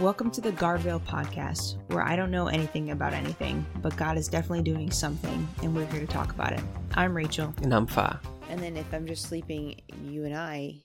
[0.00, 4.28] Welcome to the Guardrail Podcast, where I don't know anything about anything, but God is
[4.28, 6.60] definitely doing something, and we're here to talk about it.
[6.94, 7.54] I'm Rachel.
[7.62, 8.18] And I'm Fa.
[8.48, 10.76] And then if I'm just sleeping, you and I,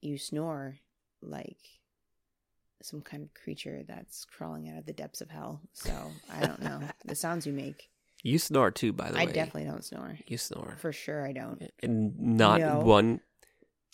[0.00, 0.78] you snore
[1.22, 1.58] like
[2.82, 5.60] some kind of creature that's crawling out of the depths of hell.
[5.72, 5.92] So
[6.32, 7.88] I don't know the sounds you make.
[8.22, 9.30] You snore too, by the I way.
[9.30, 10.18] I definitely don't snore.
[10.26, 10.76] You snore.
[10.80, 11.70] For sure, I don't.
[11.82, 12.80] And not No.
[12.80, 13.20] one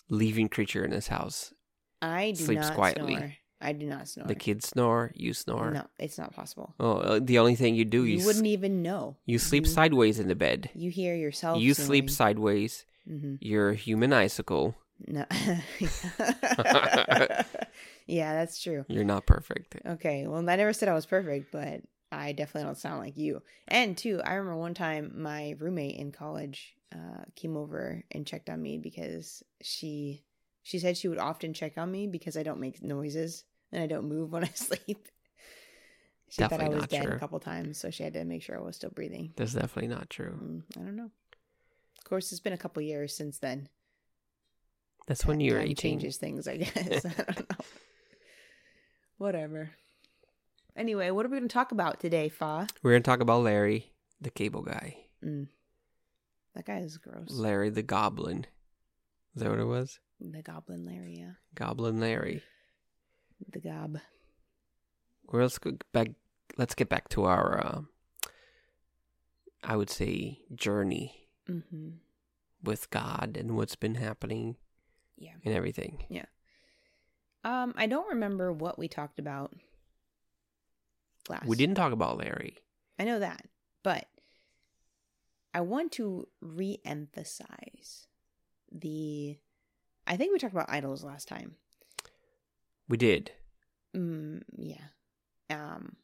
[0.09, 1.53] living creature in this house.
[2.01, 3.15] I do Sleeps not quietly.
[3.15, 3.33] snore.
[3.63, 4.27] I do not snore.
[4.27, 5.11] The kids snore.
[5.15, 5.71] You snore.
[5.71, 6.75] No, it's not possible.
[6.79, 9.15] Oh, uh, the only thing you do, you, You wouldn't even know.
[9.25, 10.69] you sleep you, sideways in the bed.
[10.75, 11.61] You hear yourself.
[11.61, 12.85] You sleep sideways.
[13.07, 14.75] hmm You're a human icicle.
[15.07, 15.25] No.
[18.05, 18.85] yeah, that's true.
[18.87, 19.75] You're not perfect.
[19.85, 23.41] Okay, well, I never said I was perfect, but I definitely don't sound like you.
[23.67, 28.49] And two, I remember one time my roommate in college uh, came over and checked
[28.49, 30.23] on me because she
[30.61, 33.87] she said she would often check on me because I don't make noises and I
[33.87, 35.07] don't move when I sleep.
[36.29, 37.15] She thought I was dead true.
[37.15, 39.33] a couple times, so she had to make sure I was still breathing.
[39.35, 40.39] That's definitely not true.
[40.41, 41.11] Mm, I don't know.
[41.97, 43.69] Of course, it's been a couple years since then.
[45.05, 45.75] That's when you're 18.
[45.75, 47.05] changes things, I guess.
[47.05, 47.65] I don't know.
[49.17, 49.71] Whatever.
[50.75, 52.67] Anyway, what are we going to talk about today, Fa?
[52.81, 54.97] We're going to talk about Larry, the cable guy.
[55.23, 55.47] Mm.
[56.55, 57.27] That guy is gross.
[57.29, 58.47] Larry the Goblin.
[59.35, 59.99] Is that what it was?
[60.19, 61.33] the Goblin Larry, yeah.
[61.53, 62.41] Goblin Larry.
[63.51, 63.97] The Gob.
[65.31, 66.09] Well, let's go back.
[66.57, 67.81] Let's get back to our, uh,
[69.63, 71.89] I would say, journey Mm-hmm.
[72.63, 74.55] with God and what's been happening
[75.17, 75.33] Yeah.
[75.43, 76.05] and everything.
[76.09, 76.25] Yeah.
[77.43, 79.53] Um, I don't remember what we talked about
[81.27, 81.45] last.
[81.45, 82.59] We didn't talk about Larry.
[82.97, 83.45] I know that,
[83.83, 84.07] but
[85.53, 88.07] I want to re-emphasize
[88.71, 89.37] the.
[90.07, 91.55] I think we talked about idols last time.
[92.87, 93.31] We did.
[93.95, 94.87] Mm, yeah.
[95.49, 95.95] Um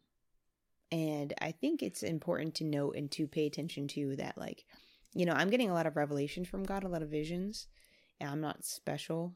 [0.91, 4.65] and I think it's important to note and to pay attention to that like
[5.13, 7.67] you know, I'm getting a lot of revelation from God, a lot of visions,
[8.21, 9.35] I'm not special.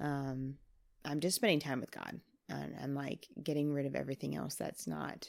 [0.00, 0.56] Um
[1.04, 4.86] I'm just spending time with God and I'm like getting rid of everything else that's
[4.86, 5.28] not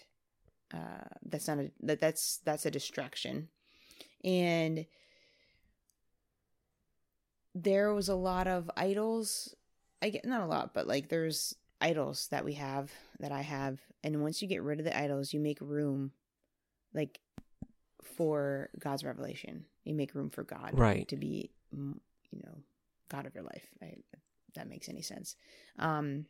[0.73, 3.49] uh that's not a that that's that's a distraction.
[4.23, 4.85] And
[7.55, 9.53] there was a lot of idols
[10.03, 13.79] I get not a lot, but like there's idols that we have that I have,
[14.03, 16.11] and once you get rid of the idols, you make room,
[16.93, 17.21] like,
[18.03, 19.65] for God's revelation.
[19.85, 21.07] You make room for God, Right.
[21.07, 22.57] to be, you know,
[23.07, 23.65] God of your life.
[23.81, 23.95] I,
[24.55, 25.37] that makes any sense.
[25.79, 26.25] Um,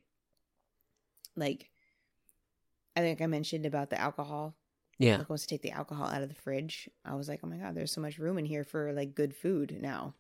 [1.36, 1.72] like,
[2.96, 4.56] I think I mentioned about the alcohol.
[5.00, 5.18] Yeah.
[5.18, 7.58] Like, once to take the alcohol out of the fridge, I was like, oh my
[7.58, 10.14] god, there's so much room in here for like good food now.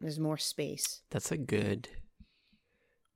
[0.00, 1.02] There's more space.
[1.10, 1.88] That's a good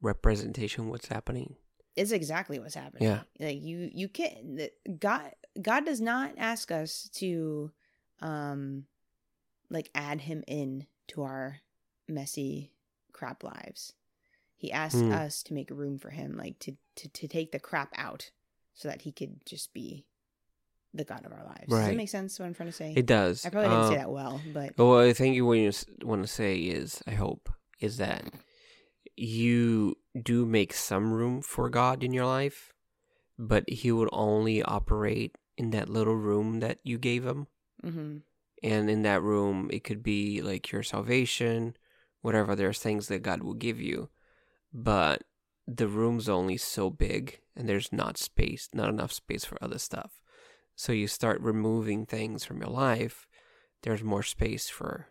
[0.04, 1.56] representation of what's happening.
[1.96, 3.04] It's exactly what's happening.
[3.08, 3.22] Yeah.
[3.40, 7.70] Like you you can the- God God does not ask us to
[8.20, 8.86] um
[9.70, 11.60] like add him in to our
[12.08, 12.72] messy
[13.12, 13.92] crap lives.
[14.56, 15.12] He asks Hmm.
[15.12, 18.30] us to make room for him, like to, to to take the crap out
[18.74, 20.06] so that he could just be
[20.92, 21.68] the God of our lives.
[21.68, 21.86] Does Right.
[21.88, 22.92] that make sense what I'm trying to say?
[22.96, 23.44] It does.
[23.44, 25.72] I probably didn't say Uh, that well, but Well, I think what you
[26.02, 27.50] want to say is, I hope,
[27.80, 28.24] is that
[29.16, 32.72] you do make some room for God in your life,
[33.38, 37.46] but He would only operate in that little room that you gave Him.
[37.82, 38.18] hmm
[38.62, 41.76] And in that room, it could be like your salvation,
[42.22, 42.54] whatever.
[42.54, 44.08] There's things that God will give you,
[44.72, 45.24] but
[45.66, 50.20] the room's only so big, and there's not space, not enough space for other stuff.
[50.76, 53.26] So you start removing things from your life.
[53.82, 55.08] There's more space for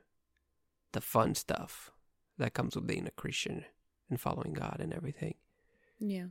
[0.92, 1.92] the fun stuff
[2.38, 3.66] that comes with being a Christian
[4.14, 5.34] and following God and everything.
[6.00, 6.26] yeah.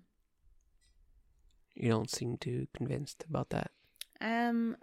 [1.74, 3.70] You don't seem too convinced about that.
[4.20, 4.76] Um,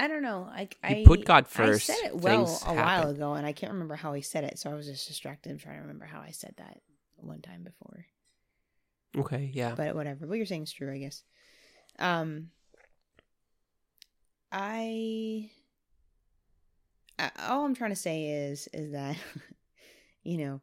[0.00, 0.48] I don't know.
[0.50, 3.10] Like I put God first, I said it well things a while happen.
[3.14, 5.76] ago, and I can't remember how I said it, so I was just distracted trying
[5.76, 6.80] to remember how I said that
[7.16, 8.04] one time before.
[9.16, 9.74] Okay, yeah.
[9.76, 10.26] But whatever.
[10.26, 11.22] What you're saying is true, I guess.
[12.00, 12.50] Um,
[14.50, 15.50] I,
[17.18, 19.16] I all I'm trying to say is is that,
[20.24, 20.60] you know,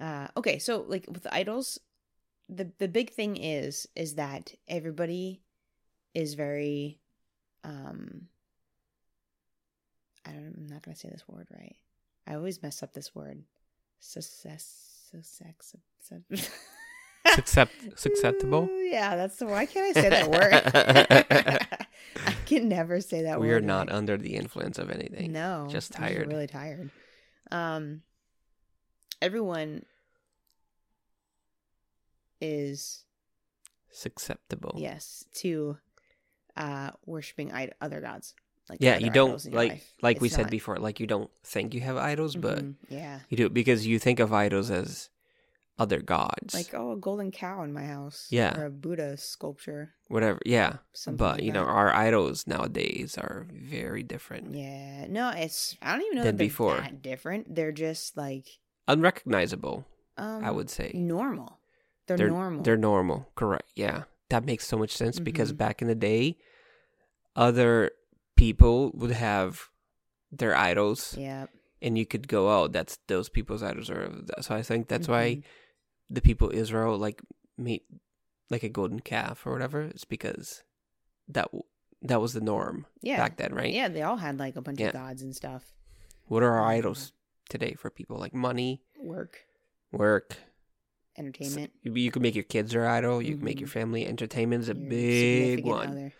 [0.00, 0.58] uh, okay.
[0.58, 1.78] So like with idols,
[2.48, 5.42] the the big thing is is that everybody
[6.14, 7.00] is very,
[7.64, 8.28] um.
[10.26, 10.54] I don't.
[10.56, 11.76] I'm not gonna say this word right.
[12.26, 13.42] I always mess up this word.
[14.00, 14.88] Success.
[15.10, 15.74] Success.
[17.36, 17.72] Accept,
[18.04, 18.68] acceptable.
[18.88, 21.76] Yeah, that's the why can't I say that word?
[22.26, 23.52] I can never say that we word.
[23.52, 23.96] We are not right.
[23.96, 25.30] under the influence of anything.
[25.30, 26.28] No, just tired.
[26.28, 26.90] really tired.
[27.50, 28.00] Um,
[29.20, 29.84] everyone
[32.40, 33.04] is
[33.90, 34.74] It's acceptable.
[34.78, 35.78] yes to
[36.56, 38.34] uh worshiping I- other gods
[38.68, 39.94] like Yeah, you don't idols in your like life.
[40.02, 40.76] like we said not- before.
[40.76, 44.20] Like you don't think you have idols, but Mhm, yeah you do because you think
[44.20, 45.08] of idols as
[45.78, 48.58] other gods, like oh a golden cow in my house Yeah.
[48.58, 50.40] or a buddha sculpture whatever.
[50.44, 55.76] Yeah, something but like you know our idols nowadays are very different, yeah no it's
[55.80, 56.76] i don't even know Than that they're before.
[56.80, 59.84] that different they're just like unrecognizable.
[60.16, 61.60] um I would say normal
[62.06, 63.68] they're, they're normal They're normal, correct?
[63.76, 65.58] Yeah, that makes so much sense because Mhm.
[65.64, 66.38] back in the day,
[67.36, 67.90] other
[68.36, 69.68] people would have
[70.32, 71.46] their idols, yeah
[71.80, 75.24] and you could go, "Oh, that's those people's idols." Or so I think that's why
[75.36, 75.42] Mhm.
[76.10, 77.22] the people of Israel like
[77.56, 77.82] made
[78.50, 79.82] like a golden calf or whatever.
[79.82, 80.64] It's because
[81.28, 81.62] that w-
[82.02, 83.72] that was the norm yeah back then, right?
[83.72, 84.88] yeah they all had like a bunch Yeah.
[84.88, 85.72] of gods and stuff
[86.26, 86.78] What are our Mhm.
[86.78, 87.12] idols
[87.48, 88.18] today for people?
[88.18, 89.38] Like money, work
[89.92, 90.36] work.
[91.16, 93.20] entertainment You, you can make your kids your idol.
[93.20, 93.72] You can make your Mhm.
[93.72, 94.06] family.
[94.06, 95.88] Entertainment's a your big one.
[95.88, 96.12] other.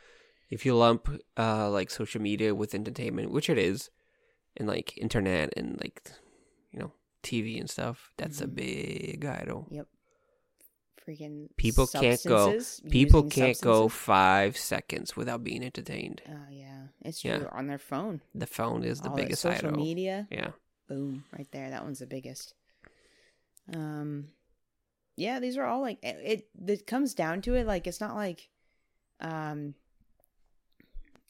[0.51, 3.91] if you lump uh like social media with entertainment, which it is,
[4.57, 6.01] and like internet and like
[6.73, 6.93] you know
[7.23, 8.55] TV and stuff, that's a Mhm.
[8.55, 9.69] big idol.
[9.71, 9.87] Yep.
[11.07, 12.59] Freaking People can't go-
[12.91, 16.21] People can't go five seconds without being entertained.
[16.29, 17.39] Oh yeah, it's Yeah.
[17.39, 17.49] true.
[17.53, 19.81] On their phone, The phone is the All that biggest social idol.
[19.81, 20.27] media.
[20.31, 20.53] Yeah,
[20.88, 21.70] Boom, right there.
[21.70, 22.55] That one's the biggest.
[23.73, 24.29] Um,
[25.17, 26.49] yeah, these are all like it.
[26.56, 27.67] It, it comes down to it.
[27.67, 28.49] Like it's not like,
[29.20, 29.75] um,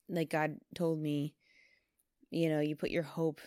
[0.08, 1.34] like God told me,
[2.31, 3.40] you know, you put your hope,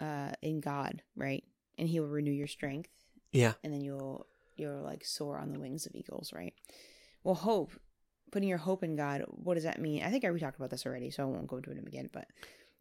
[0.00, 1.44] uh, in God, right,
[1.78, 2.90] and He will renew your strength.
[3.32, 6.54] yeah, and then you'll you'll like soar on the wings of eagles, right?
[7.22, 7.72] Well, hope,
[8.32, 10.02] putting your hope in God, what does that mean?
[10.02, 12.08] I think I we talked about this already, so I won't go into it again.
[12.12, 12.26] But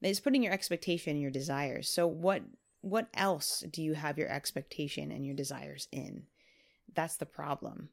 [0.02, 1.90] it's putting your expectation and your desires.
[1.90, 2.44] So what
[2.82, 6.24] what else do you have your expectation and your desires in?
[6.94, 7.90] That's the problem.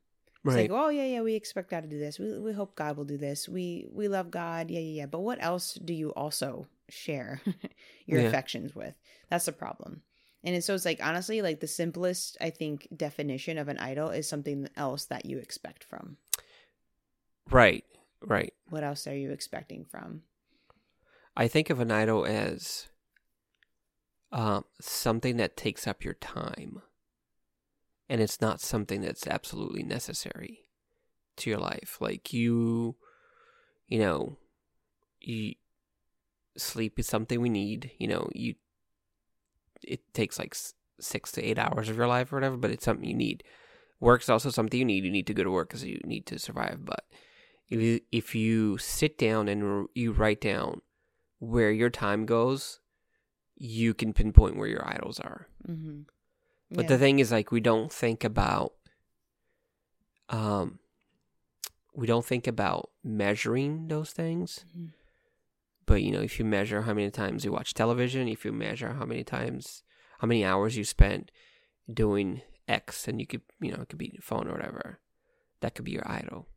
[0.46, 0.70] It's right.
[0.70, 2.18] like, oh yeah, yeah, we expect God to do this.
[2.18, 3.48] We we hope God will do this.
[3.48, 4.70] We we love God.
[4.70, 5.06] Yeah, yeah, yeah.
[5.06, 7.40] But what else do you also share
[8.06, 8.28] your Yeah.
[8.28, 8.94] affections with?
[9.28, 10.02] That's the problem.
[10.44, 14.10] And it's, so it's like honestly, like the simplest I think definition of an idol
[14.10, 16.18] is something else that you expect from.
[17.50, 17.84] right,
[18.24, 18.52] right.
[18.68, 20.22] What else are you expecting from?
[21.36, 22.88] I think of an idol as
[24.32, 26.80] um, something that takes up your time,
[28.08, 30.60] and it's not something that's absolutely necessary
[31.36, 31.98] to your life.
[32.00, 32.96] Like you,
[33.86, 34.38] you know,
[35.20, 35.54] you
[36.56, 37.90] sleep is something we need.
[37.98, 38.54] You know, you
[39.82, 40.56] it takes like
[41.00, 43.44] six to eight hours of your life or whatever, but it's something you need.
[44.00, 45.04] Work's also something you need.
[45.04, 46.84] You need to go to work because you need to survive.
[46.84, 47.04] But
[47.68, 50.80] if you if you sit down and you write down
[51.38, 52.80] where your time goes,
[53.56, 55.48] you can pinpoint where your idols are.
[55.68, 56.02] Mm-hmm.
[56.70, 58.72] But the thing is, like, we don't think about,
[60.28, 60.78] um,
[61.94, 64.64] we don't think about measuring those things.
[64.76, 64.92] Mhm.
[65.86, 68.94] But you know, if you measure how many times you watch television, if you measure
[68.94, 69.84] how many times,
[70.18, 71.30] how many hours you spent
[71.92, 74.98] doing X, and you could, you know, it could be your phone or whatever,
[75.60, 76.48] that could be your idol.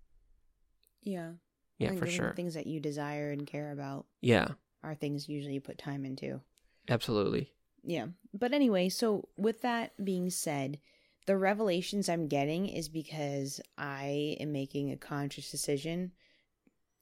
[1.02, 1.34] yeah,
[1.78, 2.34] Yeah, And for sure.
[2.36, 4.54] Things that you desire and care about Yeah,
[4.84, 6.42] are things usually you put time into.
[6.90, 7.52] absolutely.
[7.84, 8.08] Yeah.
[8.34, 10.80] But anyway, so with that being said,
[11.28, 16.12] the revelations I'm getting is because I am making a conscious decision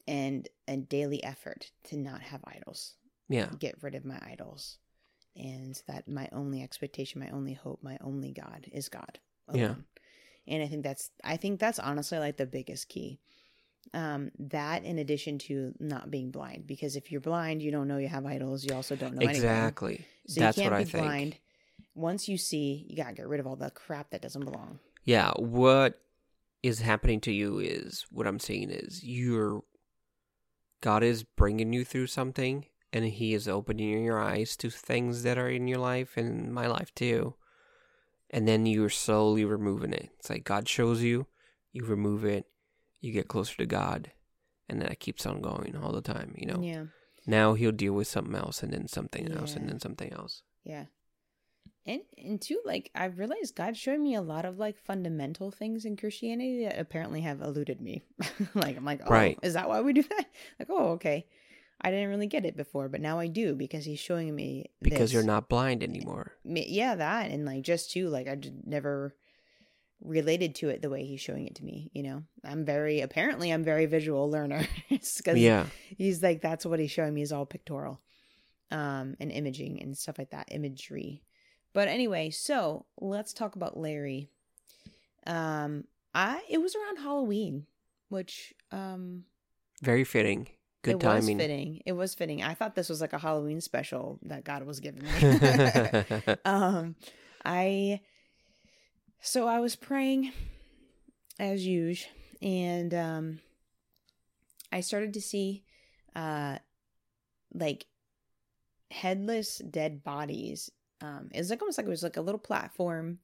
[0.07, 2.95] and a daily effort to not have idols,
[3.29, 4.77] Yeah, get rid of my idols.
[5.35, 9.19] And that my only expectation, my only hope, my only God is God.
[9.53, 9.75] Yeah.
[10.47, 13.19] And I think that's I think that's honestly like the biggest key.
[13.93, 17.97] Um, that in addition to not being blind, because if you're blind, you don't know
[17.97, 18.65] you have idols.
[18.65, 19.43] You also don't know anything.
[19.43, 20.05] exactly.
[20.27, 21.03] So That's you can't what I be think.
[21.05, 21.35] blind.
[21.95, 24.79] Once you see, you gotta get rid of all the crap that doesn't belong.
[25.03, 26.01] Yeah, what
[26.63, 29.61] is happening to you is what I'm saying is you're
[30.81, 35.37] God is bringing you through something and he is opening your eyes to things that
[35.37, 37.35] are in your life and my life too.
[38.29, 40.09] And then you're slowly removing it.
[40.19, 41.27] It's like God shows you,
[41.71, 42.45] you remove it,
[43.01, 44.11] you get closer to God,
[44.69, 46.59] and then it keeps on going all the time, you know.
[46.61, 46.85] Yeah,
[47.25, 50.43] Now he'll deal with something else and then something else and then something else.
[50.63, 50.85] yeah.
[51.85, 55.85] And and two, like I've realized God's showing me a lot of like fundamental things
[55.85, 58.03] in Christianity that apparently have eluded me.
[58.53, 59.39] like I'm like, oh, Right.
[59.41, 60.25] is that why we do that?
[60.59, 61.25] Like, oh, okay.
[61.79, 64.99] I didn't really get it before, but now I do because He's showing me Because
[64.99, 65.13] this.
[65.13, 66.33] you're not blind anymore.
[66.43, 69.15] Yeah that and like just too like i just never
[70.01, 73.51] related to it the way he's showing it to me you know i'm very apparently
[73.51, 75.65] i'm very visual learner because Yeah.
[75.97, 77.99] he's like that's what he's showing me is all pictorial
[78.71, 81.23] um and imaging and stuff like that imagery
[81.73, 84.29] but anyway so let's talk about larry
[85.25, 87.65] um I it was around Halloween,
[88.09, 89.23] which um
[89.83, 90.47] Very fitting.
[90.83, 91.37] Good it timing.
[91.37, 91.81] was fitting.
[91.85, 92.43] It was fitting.
[92.43, 95.09] I thought this was like a Halloween special that God was giving me.
[96.45, 96.95] um
[97.45, 97.99] I
[99.21, 100.31] so I was praying
[101.39, 102.09] as usual
[102.41, 103.39] and um
[104.71, 105.63] I started to see
[106.15, 106.57] uh
[107.53, 107.85] like
[108.91, 110.71] headless dead bodies.
[111.01, 113.19] Um it was like almost like it was like a little platform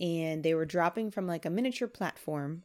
[0.00, 2.62] and they were dropping from like a miniature platform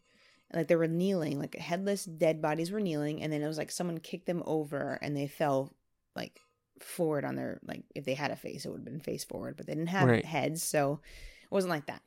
[0.54, 3.72] like they were kneeling like headless dead bodies were kneeling and then it was like
[3.72, 5.72] someone kicked them over and they fell
[6.16, 6.40] like
[6.80, 9.56] forward on their like if they had a face it would have been face forward
[9.56, 10.26] but they didn't have Right.
[10.26, 11.00] heads so
[11.44, 12.02] it wasn't like that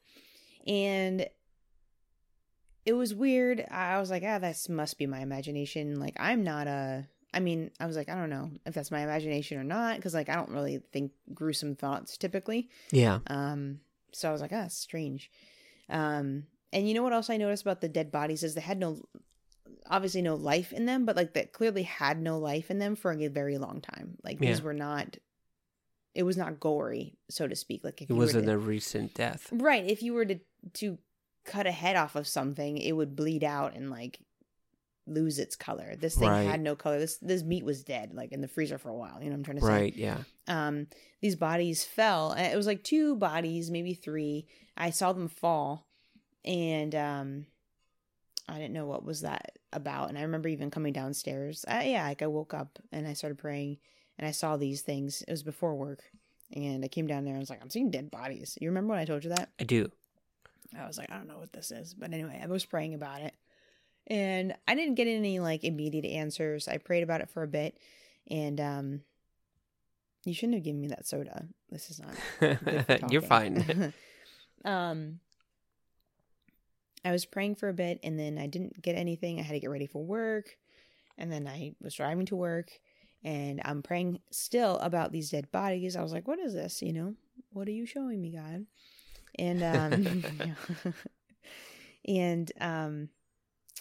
[0.67, 1.27] and
[2.87, 6.67] it was weird i was like ah this must be my imagination like i'm not
[6.67, 9.97] a i mean i was like i don't know if that's my imagination or not
[9.97, 13.21] because like i don't really think gruesome thoughts typically yeah.
[13.29, 13.81] um,
[14.15, 15.31] so I was like, ah, strange.
[15.91, 18.79] Um, and you know what else I noticed about the dead bodies is they had
[18.79, 19.01] no,
[19.89, 23.13] obviously no life in them, but like that clearly had no life in them for
[23.13, 24.17] a very long time.
[24.23, 25.17] Like these were not,
[26.15, 27.85] it was not gory, so to speak.
[27.85, 29.49] Like if It wasn't to, a recent death.
[29.53, 30.39] right, if you were to
[30.75, 30.99] to
[31.45, 34.19] cut a head off of something, it would bleed out and like
[35.07, 35.95] lose its color.
[35.97, 36.45] This thing Right.
[36.47, 36.99] had no color.
[36.99, 39.19] This this meat was dead, like in the freezer for a while.
[39.21, 39.69] You know what I'm trying to say?
[39.73, 40.19] Right, yeah.
[40.49, 40.87] um
[41.21, 45.87] these bodies fell it was like two bodies maybe three i saw them fall
[46.45, 47.47] and um
[48.47, 52.07] i didn't know what was that about and i remember even coming downstairs uh, yeah
[52.07, 53.79] like i woke up and i started praying
[54.19, 56.03] and i saw these things it was before work
[56.53, 58.91] and i came down there and i was like i'm seeing dead bodies you remember
[58.91, 59.91] when i told you that I do.
[60.79, 61.95] I was like, I don't know what this is.
[61.95, 63.35] But anyway, I was praying about it.
[64.07, 66.69] And I didn't get any like immediate answers.
[66.69, 67.79] I prayed about it for a bit.
[68.31, 69.01] And um
[70.25, 71.47] you shouldn't have given me that soda.
[71.71, 73.93] This is not You're fine.
[74.65, 75.21] um
[77.05, 79.39] I was praying for a bit and then I didn't get anything.
[79.39, 80.57] I had to get ready for work.
[81.19, 82.71] And then I was driving to work
[83.23, 85.97] and I'm praying still about these dead bodies.
[85.97, 86.83] I was like, what is this?
[86.83, 87.15] You know,
[87.53, 88.67] what are you showing me, God?
[89.39, 90.25] And um
[92.07, 93.09] and um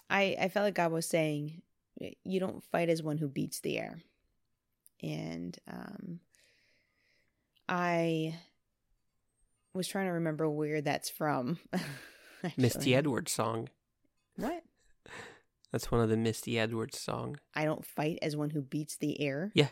[0.09, 1.61] I I felt like God was saying,
[2.23, 4.01] you don't fight as one who beats the air.
[5.01, 6.19] And um
[7.67, 8.35] I
[9.73, 11.59] was trying to remember where that's from.
[12.57, 12.93] Misty.
[12.93, 13.69] Edwards song.
[14.35, 14.63] What?
[15.71, 17.37] That's one of the Misty Edwards song.
[17.55, 19.51] I don't fight as one who beats the air.
[19.55, 19.69] Yeah.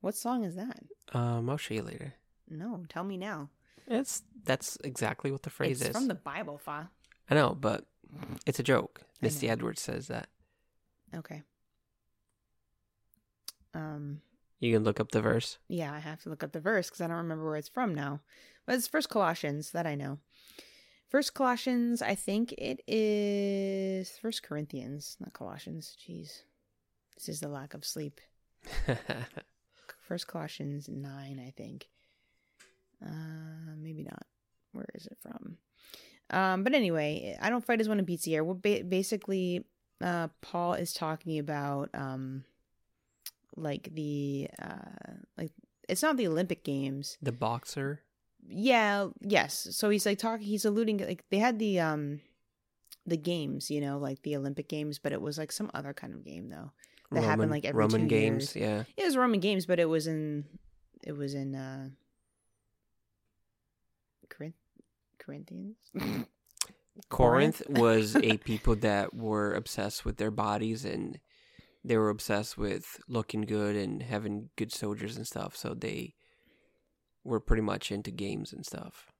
[0.00, 0.80] What song is that?
[1.12, 2.14] Um, I'll show you later.
[2.48, 3.50] No, tell me now.
[3.86, 5.96] It's that's exactly what the phrase it's is.
[5.96, 6.90] from the Bible, fa.
[7.30, 7.84] I know, but
[8.46, 9.02] it's a joke.
[9.04, 9.48] I Misty.
[9.48, 10.28] Edwards says that.
[11.14, 11.42] Okay.
[13.74, 14.20] Um.
[14.58, 15.58] You can look up the verse.
[15.68, 17.94] Yeah, I have to look up the verse because I don't remember where it's from
[17.94, 18.20] now.
[18.64, 20.18] But it's First Colossians that I know.
[21.08, 25.96] First Colossians, I think it is First Corinthians, not Colossians.
[26.00, 26.42] Jeez,
[27.14, 28.20] this is the lack of sleep.
[30.00, 31.88] First Colossians nine, I think.
[33.04, 34.26] Uh, maybe not.
[34.72, 35.58] Where is it from?
[36.30, 38.44] Um, but anyway, I don't fight as one who beats the air.
[38.44, 39.64] Well, ba- basically,
[40.02, 42.44] uh, Paul is talking about um,
[43.56, 45.52] like the uh, like
[45.88, 47.16] it's not the Olympic Games.
[47.22, 48.02] the boxer.
[48.48, 49.68] Yeah, yes.
[49.72, 50.46] So he's like talking.
[50.46, 52.20] He's alluding like they had the um
[53.06, 56.12] the games, you know, like the Olympic Games, but it was like some other kind
[56.12, 56.72] of game though.
[57.12, 58.56] That Roman, happened, like, every Roman two games.
[58.56, 58.68] years.
[58.68, 58.84] Yeah.
[58.96, 60.44] It was Roman Games, but it was in
[61.04, 61.88] it was in uh
[64.28, 64.56] Corinth
[65.26, 65.76] Corinthians.
[67.10, 71.18] Corinth was a people that were obsessed with their bodies and
[71.84, 75.54] they were obsessed with looking good and having good soldiers and stuff.
[75.56, 76.14] So they
[77.22, 79.10] were pretty much into games and stuff.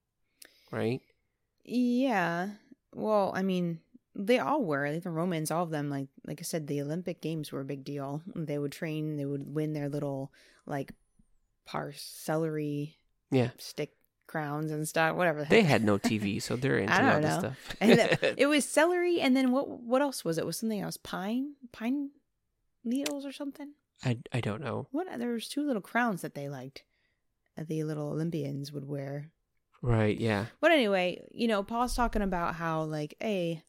[0.72, 1.00] Right?
[1.64, 2.50] yeah.
[2.94, 3.80] Well, I mean,
[4.14, 4.98] they all were.
[4.98, 5.90] The Romans, all of them.
[5.90, 8.22] Like like I said, the Olympic Games were a big deal.
[8.34, 9.16] They would train.
[9.16, 10.32] They would win their little
[10.64, 10.92] like
[11.66, 12.96] parcellery
[13.30, 13.50] Yeah.
[13.58, 13.92] stick
[14.26, 15.16] crowns and stuff.
[15.16, 15.44] Whatever.
[15.44, 17.76] the They had no TV, so they're into I all this stuff.
[17.80, 19.68] And the- it was celery, and then what?
[19.68, 20.46] What else was it?
[20.46, 20.96] Was something else?
[20.96, 22.10] Pine, pine
[22.84, 23.72] needles or something?
[24.04, 24.88] I, I don't know.
[24.90, 25.06] What?
[25.18, 26.84] There was two little crowns that they liked,
[27.56, 29.30] that the little Olympians would wear.
[29.82, 30.46] Right, yeah.
[30.60, 33.62] But anyway, you know, Paul's talking about how like, hey,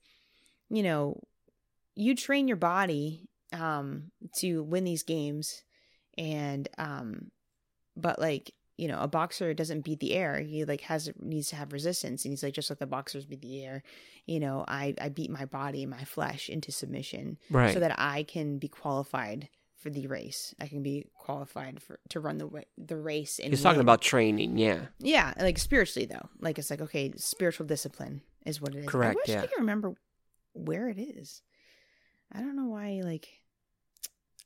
[0.69, 1.21] you know,
[1.95, 5.63] you train your body um to win these games
[6.17, 7.31] and um
[7.95, 10.39] but like, you know, a boxer doesn't beat the air.
[10.39, 13.41] He like has needs to have resistance and he's like just like the boxers beat
[13.41, 13.83] the air,
[14.25, 17.73] you know, I I beat my body, my flesh into submission Right.
[17.73, 20.55] so that I can be qualified for the race.
[20.59, 24.57] I can be qualified for to run the the race and He's talking about training,
[24.57, 24.85] yeah.
[24.99, 26.29] Yeah, like spiritually though.
[26.39, 28.87] Like it's like okay, spiritual discipline is what it is.
[28.87, 29.41] Correct, I wish yeah.
[29.41, 29.93] I can remember
[30.53, 31.41] where it is.
[32.31, 33.01] I don't know why.
[33.03, 33.27] Like,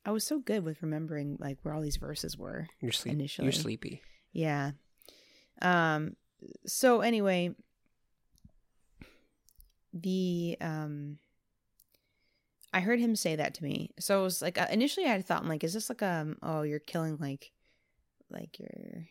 [0.06, 2.68] I was so good with remembering like where all these verses were.
[2.80, 3.14] You're sleep.
[3.16, 3.46] Initially.
[3.46, 4.02] You're sleepy.
[4.32, 4.72] Yeah.
[5.62, 6.16] Um.
[6.66, 7.56] So anyway,
[9.94, 11.18] the um.
[12.74, 13.92] I heard him say that to me.
[14.00, 16.62] So it was like uh, initially I thought I'm like, is this like um oh
[16.62, 17.52] you're killing like,
[18.30, 19.08] like you're,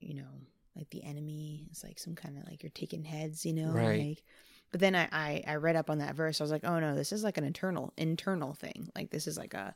[0.00, 0.26] you know,
[0.74, 1.68] like the enemy.
[1.70, 4.08] It's like some kind of like you're taking heads, you know, Right.
[4.08, 4.22] like.
[4.72, 6.40] But then I, I I read up on that verse.
[6.40, 8.88] I was like, oh no, this is like an internal internal thing.
[8.96, 9.72] Like this is like a,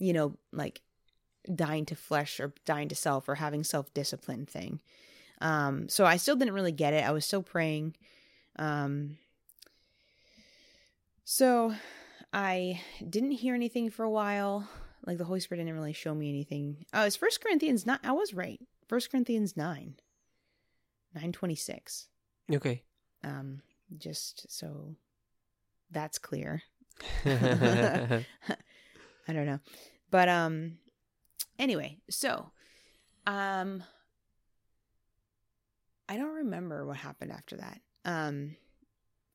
[0.00, 0.80] you know, like
[1.52, 4.80] dying to flesh or dying to self or having self discipline thing.
[5.40, 7.04] Um, so I still didn't really get it.
[7.04, 7.96] I was still praying.
[8.56, 9.18] Um,
[11.24, 11.74] so
[12.32, 14.68] I didn't hear anything for a while.
[15.06, 16.86] Like the Holy Spirit didn't really show me anything.
[16.94, 17.98] Oh, it's First Corinthians nine.
[18.02, 18.60] I was right.
[18.88, 19.96] First Corinthians nine.
[21.14, 22.08] Nine twenty six.
[22.52, 22.82] Okay.
[23.22, 23.60] Um,
[23.98, 24.96] just so
[25.90, 26.62] that's clear.
[27.26, 28.24] I
[29.28, 29.60] don't know.
[30.10, 30.78] But um
[31.58, 32.50] anyway, so
[33.26, 33.82] um
[36.08, 37.80] I don't remember what happened after that.
[38.04, 38.56] Um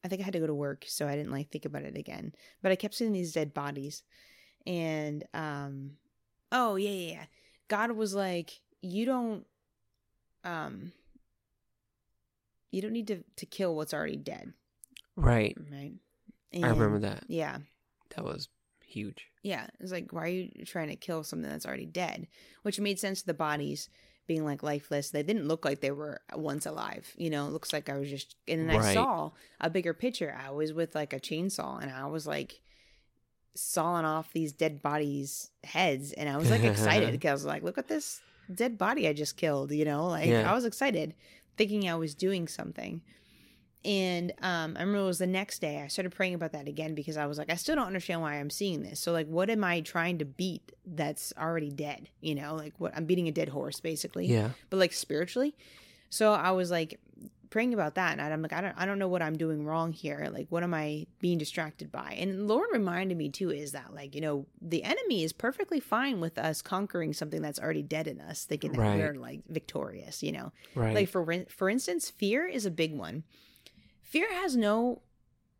[0.04, 1.98] I think I had to go to work, so I didn't like think about it
[1.98, 2.34] again.
[2.62, 4.04] But I kept seeing these dead bodies.
[4.66, 5.92] And um
[6.52, 7.26] oh yeah, yeah, yeah.
[7.68, 9.46] God was like, you don't
[10.44, 10.92] um
[12.72, 14.54] you don't need to to kill what's already dead,
[15.16, 15.58] right?
[15.72, 15.94] Right.
[16.54, 17.26] I remember that.
[17.28, 17.58] Yeah.
[18.16, 18.50] That was
[18.90, 19.28] huge.
[19.44, 22.28] Yeah, it's like why are you trying to kill something that's already dead?
[22.64, 23.90] Which made sense to the bodies
[24.28, 25.10] being like lifeless.
[25.10, 27.14] They didn't look like they were once alive.
[27.18, 30.38] You know, it looks like I was just and then I saw a bigger picture.
[30.40, 32.62] I was with like a chainsaw and I was like
[33.56, 37.64] sawing off these dead bodies' heads and I was like excited because I was like,
[37.64, 38.22] look at this
[38.54, 40.08] dead body I just killed, you know?
[40.08, 40.50] Like Yeah.
[40.50, 41.14] I was excited
[41.58, 43.02] thinking I was doing something.
[43.86, 46.96] And um, I remember it was the next day I started praying about that again
[46.96, 49.00] because I was like, I still don't understand why I'm seeing this.
[49.00, 52.10] So like, what am I trying to beat that's already dead?
[52.20, 54.50] You know, like what I'm beating a dead horse basically, Yeah.
[54.70, 55.56] but like spiritually.
[56.10, 57.00] So I was like
[57.52, 59.92] praying about that, and I'm like, I don't, I don't know what I'm doing wrong
[59.92, 60.28] here.
[60.32, 62.16] Like, what am I being distracted by?
[62.20, 66.20] And Lord reminded me too is that like you know the enemy is perfectly fine
[66.20, 68.96] with us conquering something that's already dead in us, thinking that Right.
[68.98, 70.22] we're like victorious.
[70.22, 70.96] You know, Right.
[70.96, 73.24] like for for instance, fear is a big one.
[74.10, 75.02] Fear has no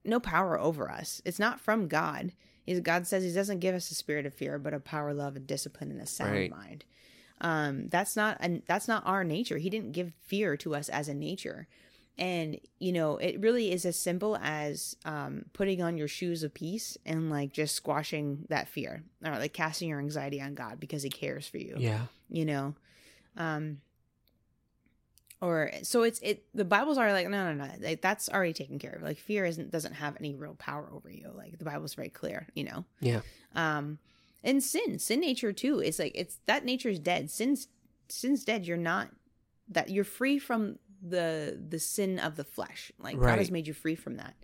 [0.04, 1.22] no power over us.
[1.26, 2.32] It's not from God.
[2.66, 5.36] He's, God says He doesn't give us a spirit of fear, but a power, love,
[5.36, 6.52] and discipline, and a sound Right.
[6.52, 6.86] mind.
[7.42, 9.58] Um, that's not an, that's not our nature.
[9.58, 11.68] He didn't give fear to us as a nature,
[12.18, 16.54] and you know it really is as simple as um, putting on your shoes of
[16.54, 21.04] peace and like just squashing that fear, or like casting your anxiety on God because
[21.04, 22.02] He cares for you yeah.
[22.30, 22.76] you know
[23.38, 23.78] um
[25.42, 28.78] or so it's it the bible's already like no no no like, that's already taken
[28.80, 29.02] care of.
[29.02, 31.32] Like fear isn't doesn't have any real power over you.
[31.34, 32.86] Like the bible's very clear you know?
[33.00, 33.22] Yeah.
[33.56, 34.00] um
[34.44, 37.30] and sin sin nature too it's like it's that nature is dead.
[37.30, 37.68] Sin's
[38.10, 38.66] sin's dead.
[38.66, 39.10] You're not
[39.70, 42.92] that you're free from the the sin of the flesh.
[43.00, 44.36] Like god has made you free from that.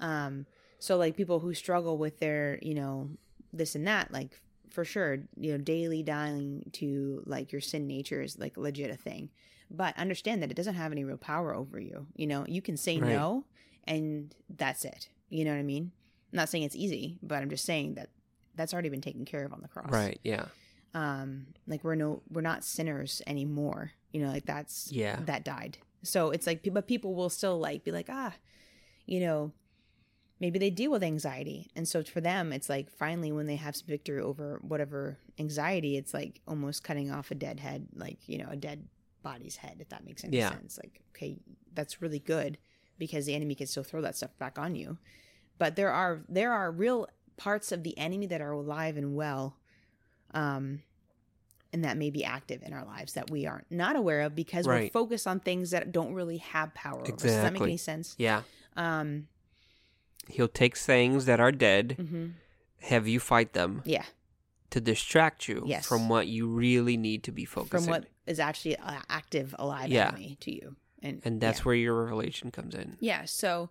[0.00, 0.46] Um
[0.80, 3.10] so like people who struggle with their you know
[3.52, 8.22] this and that like for sure you know daily dying to like your sin nature
[8.22, 9.28] is like legit a thing
[9.74, 12.76] but understand that it doesn't have any real power over you you know you can
[12.76, 13.10] say Right.
[13.12, 13.44] no
[13.84, 15.90] and that's it you know what i mean
[16.32, 18.10] i'm not saying it's easy but i'm just saying that
[18.54, 20.20] that's already been taken care of on the cross Right.
[20.22, 20.46] Yeah.
[20.94, 25.18] um like we're no we're not sinners anymore you know like that's Yeah.
[25.24, 28.34] that died so it's like but people will still like be like ah
[29.06, 29.52] you know
[30.40, 33.76] maybe they deal with anxiety and so for them it's like finally when they have
[33.76, 38.36] some victory over whatever anxiety it's like almost cutting off a dead head like you
[38.38, 38.86] know a dead
[39.22, 40.50] body's head if that makes any Yeah.
[40.50, 41.36] sense like okay
[41.74, 42.58] that's really good
[42.98, 44.98] because the enemy can still throw that stuff back on you
[45.58, 47.06] but there are there are real
[47.36, 49.56] parts of the enemy that are alive and well
[50.34, 50.82] um
[51.72, 54.66] and that may be active in our lives that we are not aware of because
[54.66, 57.22] we're focused on things that don't really have power over us.
[57.22, 58.14] Does that make any sense?
[58.18, 58.42] Yeah.
[58.76, 59.28] Um
[60.28, 62.32] He'll take things that are dead, mhm.
[62.82, 64.04] have you fight them yeah,
[64.72, 65.86] to distract you Yes.
[65.86, 67.80] from what you really need to be focusing.
[67.80, 70.08] from what is actually uh, active alive Yeah.
[70.08, 70.76] enemy to you.
[71.02, 71.64] And and that's yeah.
[71.64, 72.96] where your revelation comes in.
[73.00, 73.70] Yeah, so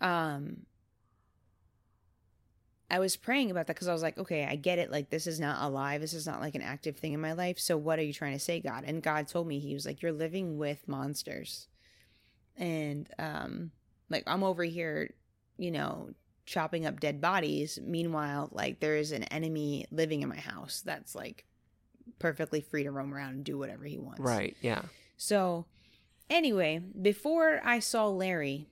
[0.00, 0.66] um
[2.90, 4.90] I was praying about that because I was like, okay, I get it.
[4.90, 6.02] Like, this is not alive.
[6.02, 7.58] This is not like an active thing in my life.
[7.58, 8.84] So, what are you trying to say, God?
[8.86, 11.68] And God told me, He was like, you're living with monsters.
[12.54, 13.70] And, um,
[14.10, 15.14] like, I'm over here,
[15.56, 16.10] you know,
[16.44, 17.78] chopping up dead bodies.
[17.82, 21.44] Meanwhile, like, there is an enemy living in my house that's like
[22.18, 24.20] perfectly free to roam around and do whatever he wants.
[24.20, 24.56] Right.
[24.60, 24.82] Yeah.
[25.16, 25.66] So,
[26.28, 28.66] anyway, before I saw Larry,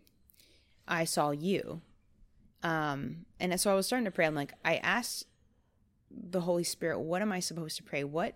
[0.88, 1.80] I saw you.
[2.62, 4.26] um, and so I was starting to pray.
[4.26, 5.26] I'm like, I asked
[6.10, 8.04] the Holy Spirit, what am I supposed to pray?
[8.04, 8.34] What,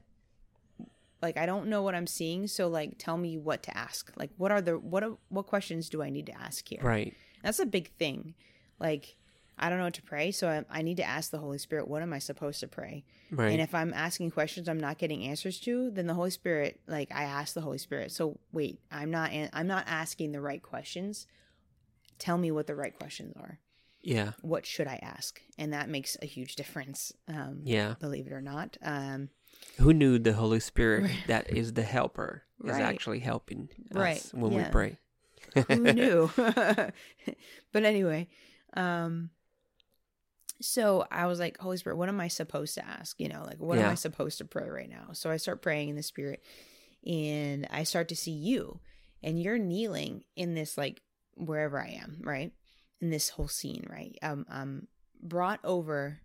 [1.21, 2.47] like, I don't know what I'm seeing.
[2.47, 4.13] So, like, tell me what to ask.
[4.17, 6.81] Like, what are the, what, are, what questions do I need to ask here?
[6.83, 7.15] Right.
[7.43, 8.35] That's a big thing.
[8.79, 9.17] Like,
[9.59, 10.31] I don't know what to pray.
[10.33, 13.05] So I, I need to ask the Holy Spirit, what am I supposed to pray?
[13.31, 13.53] Right.
[13.53, 17.11] And if I'm asking questions I'm not getting answers to, then the Holy Spirit, like
[17.13, 21.27] I ask the Holy Spirit, so wait, I'm not I'm not asking the right questions.
[22.19, 23.59] Tell me what the right questions are.
[24.03, 24.33] yeah.
[24.43, 25.41] What should I ask?
[25.59, 27.13] And that makes a huge difference.
[27.29, 27.95] Um, Yeah.
[28.01, 28.77] believe it or not.
[28.83, 29.31] Um,
[29.79, 32.83] Who knew the Holy Spirit that is the helper is Right.
[32.83, 34.99] actually helping us Right, when we pray.
[35.69, 36.31] who knew?
[37.73, 38.29] but anyway,
[38.75, 39.31] um,
[40.61, 43.19] so I was like, Holy Spirit, what am I supposed to ask?
[43.21, 45.09] You know, like what am I supposed to pray right now?
[45.13, 46.43] So I start praying in the Spirit,
[47.07, 48.81] and I start to see you,
[49.23, 51.03] and you're kneeling in this like
[51.37, 52.53] wherever I am, right?
[53.01, 54.17] In this whole scene, right?
[54.23, 54.87] Um, um,
[55.23, 56.21] brought over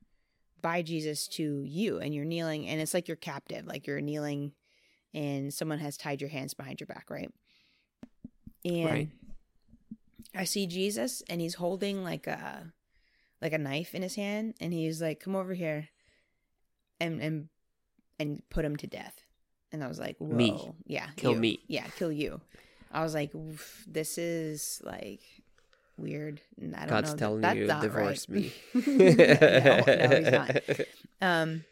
[0.61, 4.53] by Jesus to you, and you're kneeling, and it's like you're captive, like you're kneeling,
[5.13, 7.31] and someone has tied your hands behind your back, right?
[8.65, 9.09] And Right.
[10.35, 12.71] I see Jesus, and he's holding like a
[13.41, 15.89] like a knife in his hand, and he's like, "Come over here,"
[16.99, 17.49] and and
[18.19, 19.21] and put him to death.
[19.71, 20.71] And I was like, "Whoa, Me.
[20.85, 21.39] yeah, Kill you.
[21.39, 21.59] me.
[21.67, 22.41] yeah, kill you."
[22.91, 23.31] I was like,
[23.87, 25.21] "This is like
[25.97, 27.17] weird." And I don't God's know.
[27.17, 28.41] telling that's you, divorce right.
[28.41, 28.53] me.
[28.73, 30.57] no, no, he's not.
[31.21, 31.65] Um,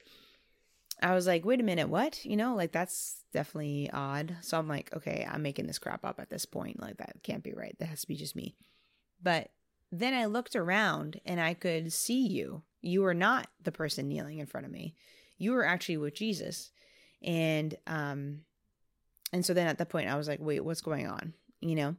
[1.02, 4.36] I was like, "Wait a minute, what?" You know, like that's definitely odd.
[4.42, 6.82] So I'm like, "Okay, I'm making this crap up at this point.
[6.82, 7.76] Like that can't be right.
[7.80, 8.56] That has to be just me."
[9.24, 9.50] But
[9.91, 12.63] then I looked around and I could see you.
[12.82, 14.95] You were not the person kneeling in front of me.
[15.38, 16.71] You were actually with Jesus.
[17.23, 18.41] And um
[19.34, 21.95] and so then at that point I was like, "Wait, what's going on?" You know?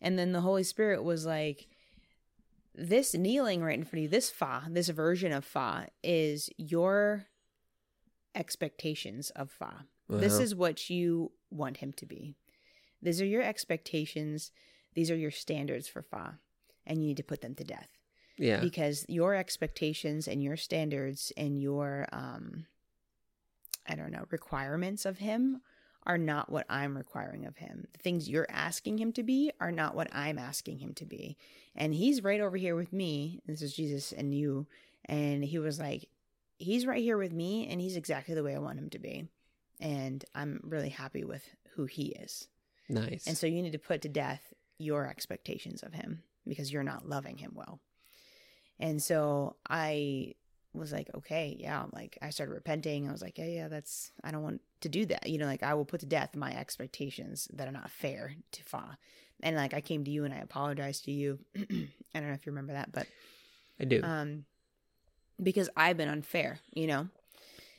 [0.00, 1.68] And then the Holy Spirit was like
[2.74, 7.26] this kneeling right in front of you, this fa, this version of fa is your
[8.34, 9.86] expectations of fa.
[10.08, 10.42] This Uh-huh.
[10.42, 12.36] is what you want him to be.
[13.00, 14.50] These are your expectations.
[14.94, 16.40] These are your standards for fa.
[16.86, 17.88] And you need to put them to death.
[18.36, 18.58] Yeah.
[18.60, 22.66] because your expectations and your standards and your um
[23.86, 25.60] i don't know requirements of him
[26.04, 27.86] are not what i'm requiring of him.
[27.92, 31.36] The things you're asking him to be are not what i'm asking him to be.
[31.76, 33.40] And he's right over here with me.
[33.46, 34.66] This is jesus and you.
[35.06, 36.08] And he was like
[36.58, 39.28] he's right here with me and he's exactly the way i want him to be.
[39.80, 42.48] And i'm really happy with who he is.
[42.88, 43.26] Nice.
[43.28, 47.08] and so you need to put to death your expectations of him because you're not
[47.08, 47.80] loving him well.
[48.78, 50.34] And so I
[50.72, 53.08] was like, okay, yeah, like I started repenting.
[53.08, 55.28] I was like, yeah, yeah, that's I don't want to do that.
[55.28, 58.62] You know, like I will put to death my expectations that are not fair to
[58.64, 58.98] Fa.
[59.42, 61.38] And like I came to you and I apologized to you.
[61.56, 63.06] I don't know if you remember that, but
[63.80, 64.02] I do.
[64.02, 64.44] um
[65.42, 67.08] because I've been unfair, you know.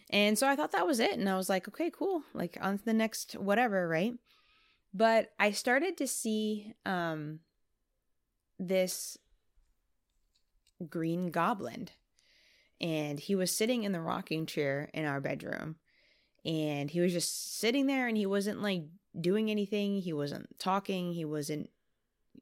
[0.10, 2.22] And so I thought that was it and I was like, okay, cool.
[2.34, 4.14] Like on to the next whatever, right?
[4.94, 7.40] But I started to see um
[8.60, 9.18] this
[10.90, 11.90] green goblin.
[12.82, 15.78] And he was sitting in the rocking chair in our bedroom.
[16.46, 18.84] And he was just sitting there and he wasn't like
[19.20, 20.02] doing anything.
[20.02, 21.14] He wasn't talking.
[21.14, 21.70] He wasn't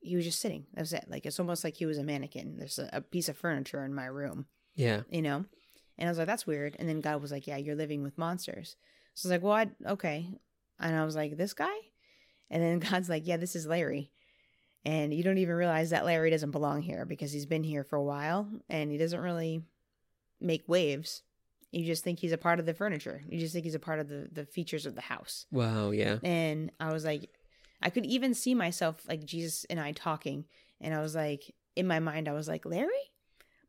[0.02, 0.66] he was just sitting.
[0.74, 1.06] That was it.
[1.08, 2.58] Like it's almost like he was a mannequin.
[2.58, 4.48] There's a, a piece of furniture in my room.
[4.76, 5.02] Yeah.
[5.10, 5.46] you know?
[5.98, 6.76] And i was like that's weird.
[6.80, 8.76] And then god was like yeah you're living with monsters.
[9.14, 10.28] So i was like well I, okay.
[10.80, 11.76] And i was like this guy?
[12.50, 14.12] And then god's like yeah this is larry
[14.86, 17.96] and you don't even realize that larry doesn't belong here because he's been here for
[17.96, 19.62] a while and he doesn't really
[20.42, 21.22] make waves
[21.72, 24.00] you just think he's a part of the furniture you just think he's a part
[24.00, 25.92] of the the features of the house Wow.
[25.92, 26.18] Yeah.
[26.24, 27.30] and I was like,
[27.82, 30.46] I could even see myself like Jesus and I talking,
[30.80, 31.42] and I was like,
[31.76, 32.88] in my mind, I was like, Larry,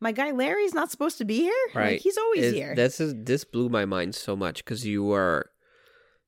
[0.00, 1.53] my guy Larry's not supposed to be here.
[1.74, 1.92] Right.
[1.94, 2.74] Like, he's always It- here.
[2.77, 5.50] This is this blew my mind so much because you are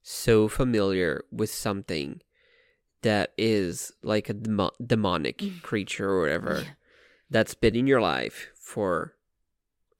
[0.03, 2.21] so familiar with something
[3.03, 6.65] that is like a demo- demonic creature or whatever Mm.
[6.65, 6.71] Yeah.
[7.31, 9.15] that's been in your life for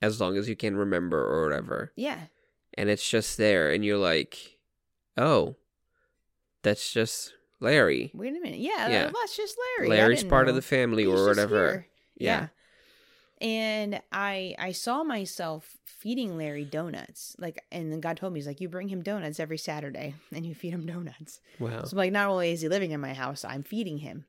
[0.03, 2.27] as long as you can remember or whatever, Yeah.
[2.75, 4.59] and it's just there, and you're like,
[5.17, 5.57] oh,
[6.63, 8.11] that's just Larry.
[8.15, 8.59] Wait a minute.
[8.61, 8.89] Yeah.
[8.89, 9.11] Yeah.
[9.15, 9.89] That's just Larry.
[9.89, 11.87] Larry's part of the family He's or whatever.
[12.17, 12.41] Yeah.
[12.41, 12.49] Yeah.
[13.41, 17.37] And I I saw myself feeding Larry donuts.
[17.39, 20.47] Like and then God told me he's like, You bring him donuts every Saturday and
[20.47, 21.41] you feed him donuts.
[21.59, 21.85] Wow.
[21.85, 24.25] So I'm like not only is he living in my house, I'm feeding him.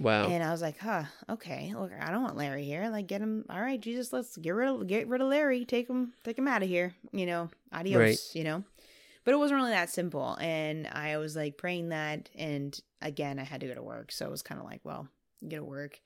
[0.00, 0.28] Wow.
[0.28, 1.74] And I was like, huh, okay.
[1.76, 2.88] Look, I don't want Larry here.
[2.88, 3.44] Like, get him.
[3.50, 5.64] All right, Jesus, let's get rid of get rid of Larry.
[5.64, 6.94] Take him, take him out of here.
[7.12, 7.98] You know, adios.
[7.98, 8.18] Right.
[8.32, 8.64] You know.
[9.24, 10.38] But it wasn't really that simple.
[10.40, 14.24] And I was like praying that, and again, I had to go to work, so
[14.24, 15.08] it was kind of like, well,
[15.40, 16.00] you go to work.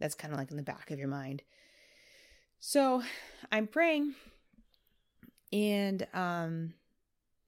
[0.00, 1.42] That's kind of like in the back of your mind.
[2.60, 3.02] So
[3.50, 4.14] I'm praying
[5.52, 6.74] and um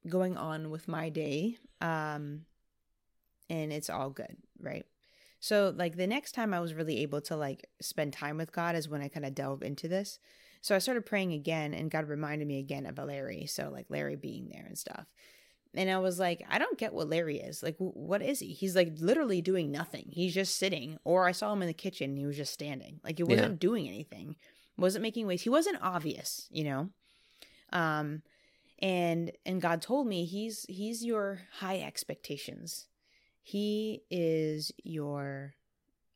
[0.09, 1.57] going on with my day.
[1.81, 2.43] Um
[3.49, 4.87] and it's all good, right?
[5.41, 8.77] So like the next time I was really able to like spend time with God
[8.77, 10.19] is when I kind of delve into this.
[10.61, 13.47] So I started praying again and God reminded me again of Larry.
[13.47, 15.07] So like Larry being there and stuff.
[15.75, 17.63] And I was like, I don't get what Larry is.
[17.63, 18.49] Like, what is he?
[18.49, 20.07] He's like literally doing nothing.
[20.11, 20.99] He's just sitting.
[21.05, 22.99] Or I saw him in the kitchen and he was just standing.
[23.05, 23.57] Like, he wasn't Yeah.
[23.59, 24.35] doing anything,
[24.77, 25.43] wasn't making waves.
[25.43, 26.91] He wasn't obvious, you know?
[27.73, 28.23] Um,
[28.81, 32.87] and and God told me he's he's your high expectations.
[33.43, 35.55] He is your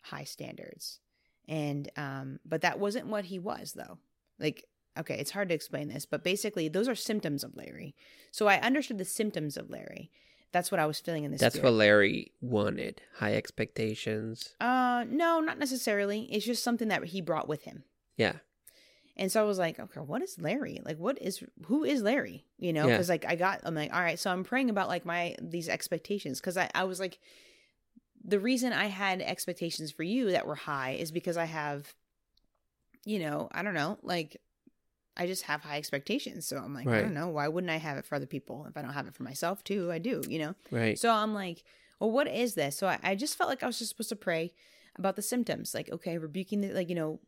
[0.03, 1.01] high standards.
[1.47, 3.99] And um, but that wasn't what he was though.
[4.38, 4.64] Like,
[4.99, 7.95] okay, it's hard to explain this, but basically those are symptoms of Larry.
[8.31, 10.11] So I understood the symptoms of Larry.
[10.53, 11.40] That's what I was feeling in this.
[11.40, 13.03] That's what Larry wanted.
[13.17, 14.55] High expectations.
[14.61, 16.29] Uh, no, not necessarily.
[16.33, 17.83] It's just something that he brought with him.
[18.16, 18.35] Yeah.
[19.16, 20.81] And so I was like, okay, what is Larry?
[20.85, 22.44] Like, what is who is Larry?
[22.59, 22.94] You know, Yeah.
[22.94, 24.18] because like I got, I'm like, all right.
[24.18, 27.18] So I'm praying about like my these expectations because I I was like,
[28.24, 31.94] the reason I had expectations for you that were high is because I have,
[33.05, 34.40] you know, I don't know, like.
[35.16, 36.44] I just have high expectations.
[36.44, 37.29] So I'm like, I don't know.
[37.29, 38.66] Why wouldn't I have it for other people?
[38.68, 40.57] If I don't have it for myself too, I do, you know?
[40.72, 40.98] Right.
[40.98, 41.62] So I'm like,
[42.00, 42.77] well, what is this?
[42.77, 44.55] So I, I just felt like I was just supposed to pray
[44.96, 45.72] about the symptoms.
[45.72, 47.20] Like, okay, rebuking the, like, you know,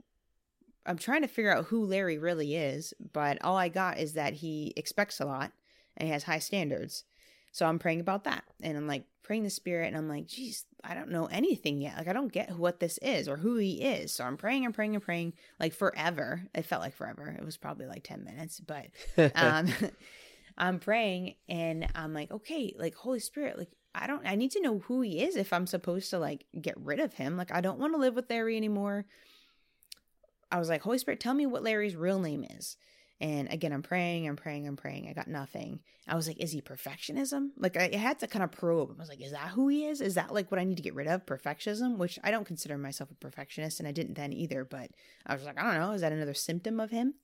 [0.86, 4.34] I'm trying to figure out who Larry really is, but all I got is that
[4.34, 5.52] he expects a lot
[5.96, 7.04] and he has high standards.
[7.52, 8.44] So I'm praying about that.
[8.62, 11.96] And I'm like praying the spirit and I'm like, geez, I don't know anything yet.
[11.96, 14.12] Like, I don't get what this is or who he is.
[14.12, 16.42] So I'm praying and praying and praying like forever.
[16.54, 17.34] It felt like forever.
[17.36, 18.86] It was probably like 10 minutes, but
[19.34, 19.68] um
[20.58, 24.62] i'm praying and i'm like okay like holy spirit like i don't i need to
[24.62, 27.60] know who he is if i'm supposed to like get rid of him like i
[27.60, 29.04] don't want to live with larry anymore
[30.50, 32.76] i was like holy spirit tell me what larry's real name is.
[33.18, 35.08] And again i'm praying i'm praying i'm praying.
[35.08, 35.80] I got nothing.
[36.06, 37.50] I was like is he perfectionism?
[37.56, 38.94] Like i had to kind of probe.
[38.94, 40.00] I was like is that who he is?
[40.00, 41.24] Is that like what i need to get rid of?
[41.26, 41.96] Perfectionism?
[41.96, 44.90] Which i don't consider myself a perfectionist and i didn't then either but
[45.26, 45.92] i was like i don't know.
[45.92, 47.14] Is that another symptom of him?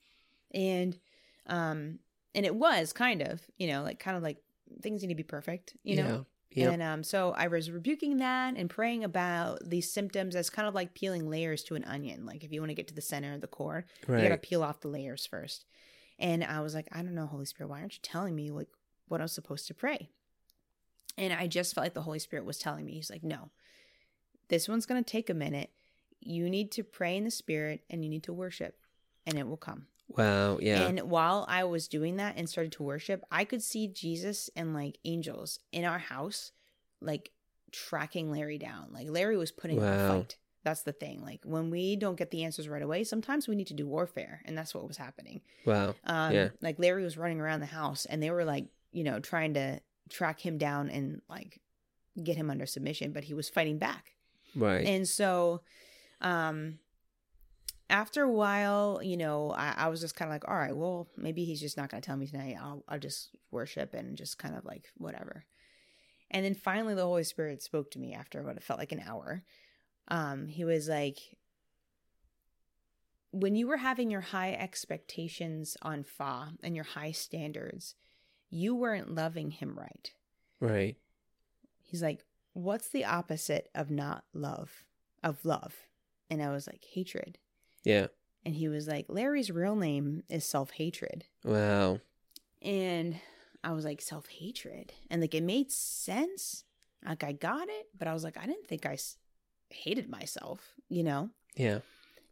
[0.54, 0.98] And
[1.46, 1.98] um
[2.34, 4.38] and it was kind of you know like kind of like
[4.80, 6.70] things need to be perfect you know Yeah.
[6.70, 10.74] and um so i was rebuking that and praying about these symptoms as kind of
[10.74, 12.26] like peeling layers to an onion.
[12.26, 13.86] Like if you want to get to the center of the core
[14.22, 15.64] you gotta peel off the layers first.
[16.18, 18.68] And i was like i don't know holy spirit why aren't you telling me like
[19.08, 20.10] what i'm supposed to pray?
[21.18, 23.50] And i just felt like the holy spirit was telling me he's like no.
[24.48, 25.70] This one's gonna take a minute.
[26.20, 28.76] You need to pray in the spirit and you need to worship
[29.26, 30.58] and it will come Wow.
[30.60, 30.86] Yeah.
[30.86, 34.74] and while I was doing that and started to worship, I could see Jesus and
[34.74, 36.52] like angels in our house,
[37.00, 37.30] like
[37.70, 38.88] tracking Larry down.
[38.92, 40.36] Like Larry was putting up a fight.
[40.64, 41.22] That's the thing.
[41.22, 44.42] Like when we don't get the answers right away, sometimes we need to do warfare,
[44.44, 45.40] and that's what was happening.
[45.64, 45.94] wow.
[46.04, 46.48] Um, Yeah.
[46.60, 49.80] Like Larry was running around the house, and they were like, you know, trying to
[50.10, 51.60] track him down and like
[52.22, 54.12] get him under submission, but he was fighting back.
[54.54, 54.86] Right.
[54.86, 55.62] And so,
[56.20, 56.78] um,
[57.92, 61.08] after a while, you know, I, I was just kind of like, all right, well,
[61.16, 62.56] maybe he's just not going to tell me tonight.
[62.58, 65.44] I'll, I'll just worship and just kind of like whatever.
[66.30, 69.02] And then finally, the Holy Spirit spoke to me after what it felt like an
[69.06, 69.44] hour.
[70.08, 71.18] Um, he was like,
[73.30, 77.94] when you were having your high expectations on Fa and your high standards,
[78.48, 80.12] you weren't loving him right.
[80.60, 80.96] right.
[81.82, 82.24] He's like,
[82.54, 84.84] what's the opposite of not love,
[85.22, 85.74] of love?
[86.30, 87.36] And I was like, hatred.
[87.84, 88.06] Yeah.
[88.44, 91.24] And he was like, Larry's real name is self hatred.
[91.44, 92.00] Wow.
[92.60, 93.16] And
[93.64, 94.92] I was like, self hatred.
[95.10, 96.64] And like, it made sense.
[97.04, 97.86] Like, I got it.
[97.98, 99.16] But I was like, I didn't think I s-
[99.70, 101.30] hated myself, you know?
[101.56, 101.80] Yeah.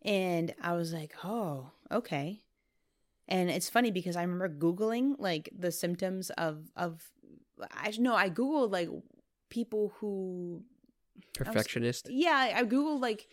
[0.02, 2.40] And I was like, oh, okay.
[3.28, 7.02] And it's funny because I remember Googling like the symptoms of, of,
[7.72, 8.88] I know I Googled like
[9.50, 10.62] people who
[11.34, 12.06] Perfectionist.
[12.08, 13.28] yeah i googled like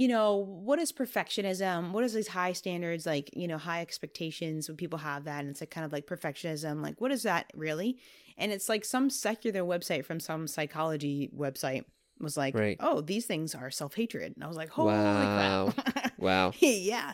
[0.00, 4.66] you know what is perfectionism what is these high standards like you know high expectations
[4.68, 7.44] when people have that and it's like kind of like perfectionism like what is that
[7.54, 7.98] really
[8.38, 11.84] and it's like some secular website from some psychology website
[12.18, 12.78] was like Right.
[12.80, 15.72] oh these things are self-hatred and i was like holy Wow.
[15.76, 16.52] crap Wow.
[16.60, 17.12] yeah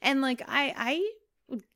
[0.00, 1.10] and like i i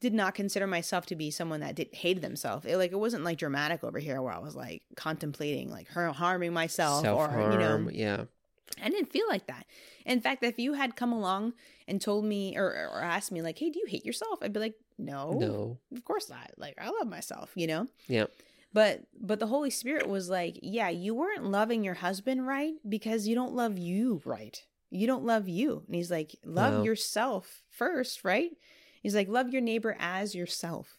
[0.00, 3.24] did not consider myself to be someone that did hated themselves it like it wasn't
[3.24, 7.50] like dramatic over here where i was like contemplating like har- harming myself Self or
[7.52, 7.88] you know.
[7.90, 8.24] Yeah.
[8.82, 9.66] I didn't feel like that.
[10.06, 11.54] In fact, if you had come along
[11.88, 14.38] and told me or, or asked me, like, hey, do you hate yourself?
[14.42, 15.78] I'd be like, no, No.
[15.94, 16.52] of course not.
[16.56, 17.86] Like, I love myself, you know?
[18.08, 18.32] Yep.
[18.74, 23.26] But but the Holy Spirit was like, yeah, you weren't loving your husband right because
[23.26, 24.62] you don't love you right.
[24.90, 25.82] You don't love you.
[25.86, 26.82] And he's like, love Wow.
[26.84, 28.50] yourself first, right?
[29.02, 30.98] He's like, love your neighbor as yourself.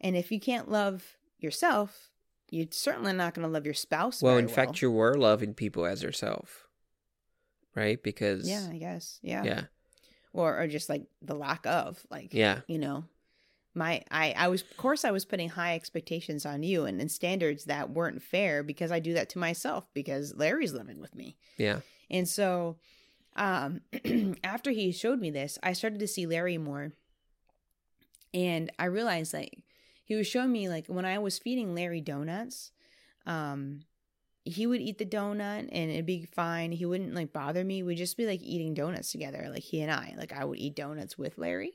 [0.00, 2.10] And if you can't love yourself,
[2.50, 4.22] you're certainly not going to love your spouse.
[4.22, 6.66] well, in fact, you were loving people as yourself,
[7.78, 8.02] right?
[8.02, 9.62] Because yeah, I guess, yeah, yeah,
[10.32, 13.04] or or just like the lack of, like, yeah, you know,
[13.74, 17.10] my I I was of course I was putting high expectations on you and, and
[17.10, 21.36] standards that weren't fair because I do that to myself because Larry's living with me.
[21.56, 22.76] yeah, And so
[23.36, 23.80] um
[24.44, 26.92] after he showed me this, I started to see Larry more.
[28.34, 29.62] And I realized like
[30.04, 32.72] he was showing me like when I was feeding Larry donuts,
[33.26, 33.80] um
[34.48, 36.72] he would eat the donut and it'd be fine.
[36.72, 37.82] He wouldn't like bother me.
[37.82, 40.14] We'd just be like eating donuts together, like he and I.
[40.16, 41.72] Like I would eat donuts with Larry.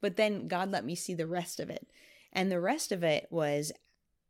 [0.00, 1.86] But then God let me see the rest of it.
[2.32, 3.72] And the rest of it was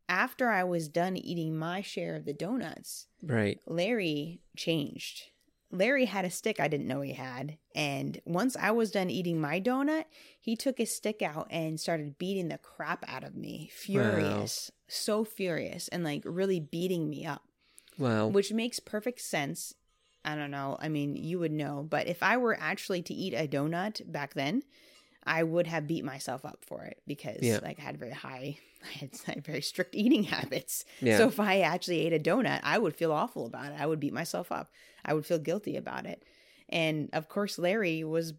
[0.08, 3.60] after I was done eating my share of the donuts, right.
[3.66, 5.24] Larry changed.
[5.70, 7.58] Larry had a stick I didn't know he had.
[7.74, 10.04] And once I was done eating my donut,
[10.40, 13.70] he took his stick out and started beating the crap out of me.
[13.72, 14.70] Furious.
[14.88, 17.42] So furious and like really beating me up,
[17.98, 18.28] Wow.
[18.28, 19.74] which makes perfect sense.
[20.24, 20.76] I don't know.
[20.80, 21.86] I mean, you would know.
[21.88, 24.62] But if I were actually to eat a donut back then,
[25.24, 27.60] I would have beat myself up for it because Yeah.
[27.62, 30.84] like I had very high, I had, I had very strict eating habits.
[31.00, 31.18] yeah.
[31.18, 33.80] So if I actually ate a donut, I would feel awful about it.
[33.80, 34.70] I would beat myself up.
[35.04, 36.24] I would feel guilty about it.
[36.68, 38.34] And of course, Larry was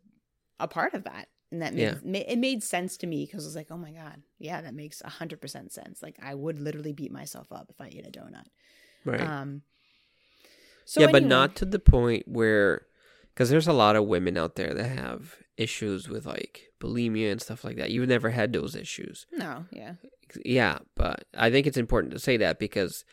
[0.60, 1.28] a part of that.
[1.52, 2.22] And that made, Yeah.
[2.28, 5.02] it made sense to me because I was like, oh my God, yeah, that makes
[5.02, 6.04] 100% sense.
[6.04, 8.46] Like I would literally beat myself up if I ate a donut.
[9.06, 9.22] Right.
[9.22, 9.62] Um,
[10.86, 12.88] so yeah, but not to the point where,
[13.34, 17.42] because there's a lot of women out there that have issues with like bulimia and
[17.42, 17.92] stuff like that.
[17.92, 19.28] You've never had those issues.
[19.32, 19.94] No, yeah.
[20.44, 23.04] Yeah, but I think it's important to say that because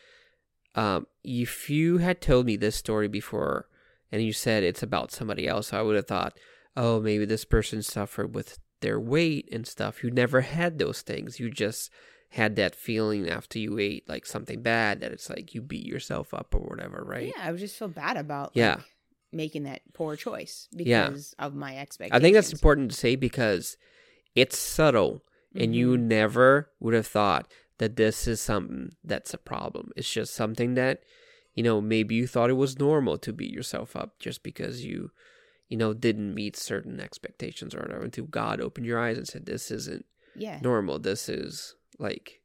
[0.75, 3.67] um, if you had told me this story before
[4.11, 6.37] and you said it's about somebody else, I would have thought,
[6.75, 10.03] oh, maybe this person suffered with their weight and stuff.
[10.03, 11.39] You never had those things.
[11.39, 11.91] You just
[12.29, 16.33] had that feeling after you ate like something bad that it's like you beat yourself
[16.33, 17.33] up or whatever, right?
[17.35, 18.75] Yeah, I would just feel bad about Yeah.
[18.75, 18.85] like,
[19.31, 21.07] making that poor choice Yeah.
[21.09, 22.19] because of my expectations.
[22.19, 23.77] I think that's important to say because
[24.35, 25.23] it's subtle
[25.55, 26.01] and you Mhm.
[26.01, 29.91] never would have thought that this is something that's a problem.
[29.95, 31.03] It's just something that,
[31.53, 35.11] you know, maybe you thought it was normal to beat yourself up just because you,
[35.69, 38.03] you know, didn't meet certain expectations or whatever.
[38.03, 40.59] Until God opened your eyes and said, this isn't yeah.
[40.61, 40.99] normal.
[40.99, 42.41] This is like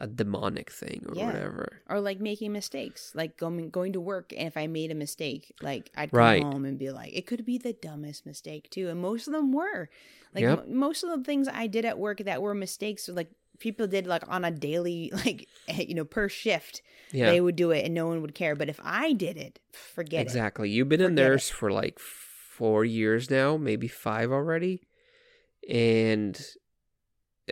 [0.00, 1.26] a demonic thing or Yeah.
[1.26, 1.82] whatever.
[1.90, 5.52] or like making mistakes like going going to work and if i made a mistake
[5.60, 6.42] like i'd come Right.
[6.42, 9.52] home and be like it could be the dumbest mistake too and most of them
[9.52, 9.88] were
[10.34, 10.58] like Yep.
[10.68, 14.06] m- most of the things i did at work that were mistakes like people did
[14.06, 17.30] like on a daily like eh, you know per shift Yeah.
[17.32, 20.20] they would do it and no one would care but if i did it forget
[20.20, 20.22] it.
[20.22, 20.70] exactly.
[20.70, 21.28] You've been a Forget it.
[21.28, 24.82] nurse for like four years now, maybe five already,
[25.68, 26.40] and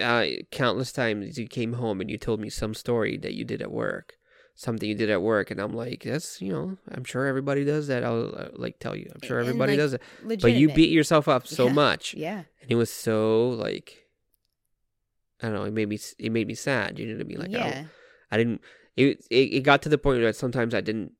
[0.01, 3.63] uh, countless times you came home and you told me some story that you did
[3.63, 4.15] at work,
[4.55, 7.87] something you did at work, and I'm like, that's you know, I'm sure everybody does
[7.89, 8.05] that.
[8.05, 10.03] I'll uh, like tell you, I'm sure And, everybody like, does it,
[10.41, 11.73] but you beat yourself up so Yeah.
[11.73, 14.07] much, yeah and it was so like,
[15.43, 16.99] I don't know, it made me it made me sad.
[16.99, 17.39] You know what I mean?
[17.39, 17.85] Like, I yeah
[18.31, 18.61] I didn't.
[18.97, 21.13] It, it it got to the point that sometimes I didn't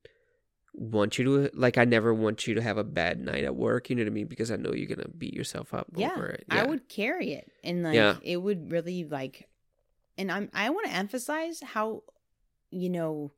[0.77, 1.77] want you to like.
[1.77, 3.89] I never want you to have a bad night at work.
[3.89, 4.27] You know what I mean?
[4.27, 6.45] Because I know you're gonna beat yourself up yeah, over it.
[6.49, 8.17] I would carry it, and like Yeah.
[8.21, 9.49] it would really like,
[10.17, 12.03] and I'm I want to emphasize how,
[12.69, 13.31] you know,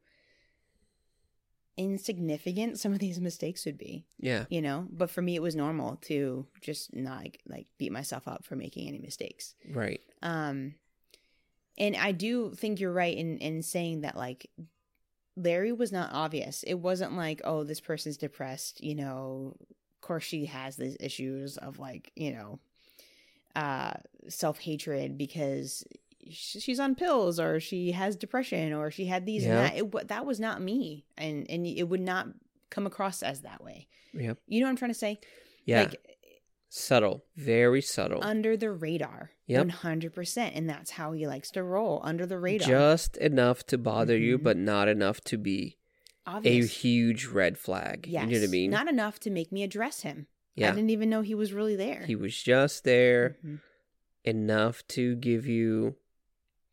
[1.77, 4.45] insignificant some of these mistakes would be, Yeah.
[4.49, 4.87] you know.
[4.91, 8.55] But for me, it was normal to just not like, like beat myself up for
[8.57, 9.55] making any mistakes.
[9.71, 10.01] Right.
[10.21, 10.75] Um,
[11.77, 14.49] and I do think you're right in in saying that like
[15.41, 16.63] Larry was not obvious.
[16.63, 19.55] It wasn't like, oh, this person's depressed, you know.
[19.59, 22.59] Of course, she has these issues of like, you know,
[23.55, 23.91] uh,
[24.27, 25.83] self hatred because
[26.31, 29.61] she's on pills or she has depression or she had these Yeah.
[29.61, 30.01] and that.
[30.03, 32.27] It that was not me, and and it would not
[32.69, 33.87] come across as that way.
[34.13, 34.37] Yep.
[34.47, 35.19] You know what I'm trying to say?
[35.65, 35.81] Yeah.
[35.81, 36.08] Like
[36.69, 37.25] subtle.
[37.35, 38.23] Very subtle.
[38.23, 39.59] under the radar, Yep.
[39.59, 42.67] one hundred percent, and that's how he likes to roll under the radar.
[42.67, 44.43] Just enough to bother you, Mhm.
[44.43, 45.77] but not enough to be
[46.27, 48.05] a huge red flag.
[48.07, 48.27] Yes.
[48.29, 48.69] You know what I mean?
[48.71, 50.27] Not enough to make me address him.
[50.55, 50.71] Yeah.
[50.71, 52.03] I didn't even know he was really there.
[52.05, 53.61] He was just there Mhm.
[54.23, 55.95] enough to give you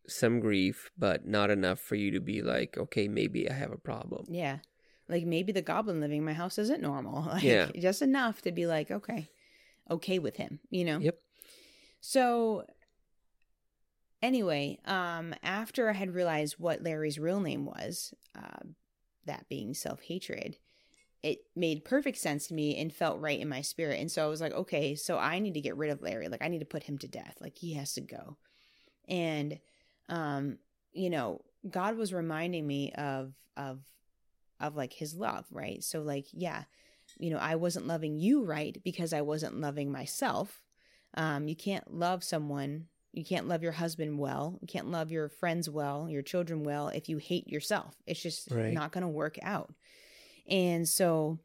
[0.06, 3.78] some grief, but not enough for you to be like, okay, maybe I have a
[3.78, 4.26] problem.
[4.28, 4.58] Yeah.
[5.08, 7.22] Like maybe the goblin living in my house isn't normal.
[7.32, 7.70] Like Yeah.
[7.78, 9.28] just enough to be like, okay,
[9.90, 10.98] okay with him, you know?
[10.98, 11.18] Yep.
[12.00, 12.64] So
[14.22, 18.64] anyway, um, after I had realized what Larry's real name was, uh,
[19.24, 20.56] that being self hatred,
[21.22, 24.00] it made perfect sense to me and felt right in my spirit.
[24.00, 26.28] And so I was like, okay, so I need to get rid of Larry.
[26.28, 27.36] Like I need to put him to death.
[27.40, 28.36] Like he has to go.
[29.08, 29.58] And
[30.08, 30.58] um,
[30.92, 33.80] you know, God was reminding me of of
[34.60, 35.82] of like his love, right?
[35.82, 36.64] So like, yeah,
[37.18, 40.62] you know, I wasn't loving you right because I wasn't loving myself.
[41.14, 45.28] Um, you can't love someone, you can't love your husband well, you can't love your
[45.28, 47.94] friends well, your children well if you hate yourself.
[48.06, 48.72] It's just Right.
[48.72, 49.72] not going to work out.
[50.48, 51.38] And so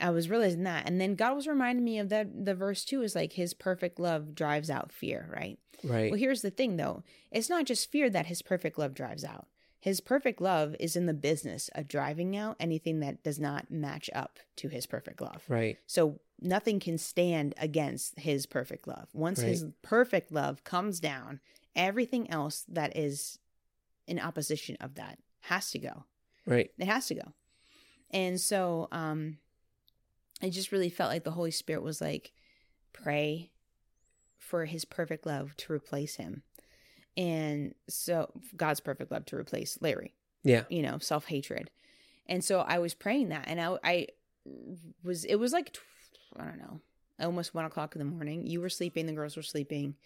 [0.00, 0.86] I was realizing that.
[0.86, 3.98] And then God was reminding me of that the verse too is like his perfect
[3.98, 5.58] love drives out fear, right?
[5.82, 6.10] Right.
[6.10, 7.02] Well, here's the thing though.
[7.32, 9.48] It's not just fear that his perfect love drives out.
[9.80, 14.10] His perfect love is in the business of driving out anything that does not match
[14.12, 15.44] up to his perfect love.
[15.48, 15.78] right.
[15.86, 19.08] So nothing can stand against his perfect love.
[19.12, 21.40] Once his perfect love comes down,
[21.76, 23.38] everything else that is
[24.06, 26.04] in opposition of that has to go.
[26.44, 26.70] Right.
[26.78, 27.32] It has to go.
[28.10, 29.38] And so um
[30.42, 32.32] I just really felt like the Holy Spirit was like
[32.92, 33.50] pray
[34.38, 36.42] for his perfect love to replace him.
[37.18, 40.14] And so God's perfect love to replace Larry
[40.44, 40.62] Yeah.
[40.70, 41.70] you know, self hatred.
[42.26, 44.06] And so I was praying that, and I, I
[45.02, 45.76] was, it was like,
[46.38, 46.80] I don't know,
[47.20, 48.46] almost one o'clock in the morning.
[48.46, 49.96] You were sleeping, the girls were sleeping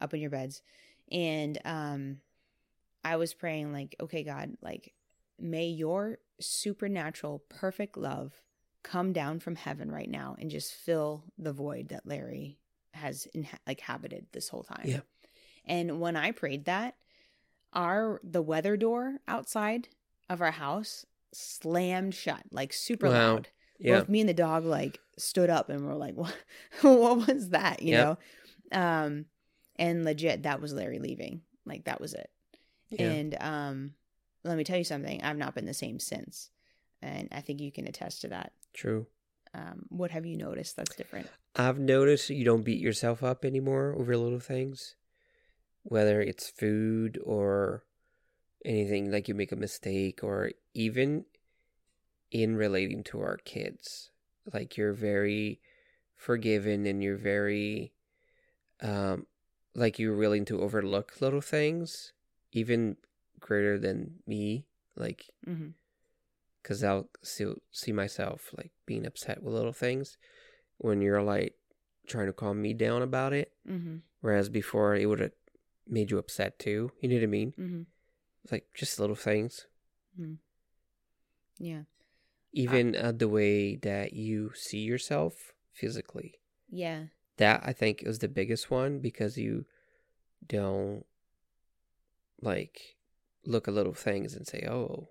[0.00, 0.62] up in your beds.
[1.10, 2.20] And um,
[3.04, 4.94] I was praying, like, okay, God, like,
[5.38, 8.32] may your supernatural, perfect love
[8.82, 12.58] come down from heaven right now and just fill the void that Larry
[12.94, 14.84] has inha- like habited this whole time.
[14.84, 15.00] Yeah.
[15.64, 16.96] And when I prayed that,
[17.72, 19.88] our the weather door outside
[20.28, 23.34] of our house slammed shut like super Wow.
[23.34, 23.48] loud.
[23.78, 23.98] Yeah.
[24.00, 26.36] Both me and the dog like stood up and were like, "What?
[26.82, 28.20] what was that?" You Yep.
[28.72, 28.78] know.
[28.78, 29.24] Um,
[29.76, 31.42] and legit, that was Larry leaving.
[31.64, 32.30] Like that was it.
[32.90, 33.06] Yeah.
[33.06, 33.94] And um,
[34.44, 35.22] let me tell you something.
[35.22, 36.50] I've not been the same since,
[37.00, 38.52] and I think you can attest to that.
[38.74, 39.06] True.
[39.54, 41.28] Um, what have you noticed that's different?
[41.56, 44.94] I've noticed you don't beat yourself up anymore over little things,
[45.82, 47.84] whether it's food or
[48.64, 51.24] anything like you make a mistake, or even
[52.30, 54.10] in relating to our kids.
[54.52, 55.60] Like you're very
[56.16, 57.92] forgiving and you're very,
[58.80, 59.26] um,
[59.74, 62.12] like you're willing to overlook little things,
[62.52, 62.96] even
[63.40, 64.66] greater than me.
[64.96, 65.68] Like Mm-hmm.
[66.62, 70.16] because I'll still see myself like being upset with little things
[70.78, 71.54] when you're like
[72.06, 73.52] trying to calm me down about it.
[73.68, 73.96] Mm-hmm.
[74.20, 75.32] Whereas before it would have
[75.88, 76.92] made you upset too.
[77.00, 77.52] You know what I mean?
[77.58, 77.82] Mm-hmm.
[78.44, 79.66] It's like just little things.
[81.58, 81.82] Yeah.
[82.52, 86.34] Even uh, the way that you see yourself physically.
[86.70, 87.04] Yeah.
[87.38, 89.64] That I think is the biggest one because you
[90.46, 91.04] don't
[92.40, 92.96] like
[93.46, 95.08] look at little things and say, "Oh,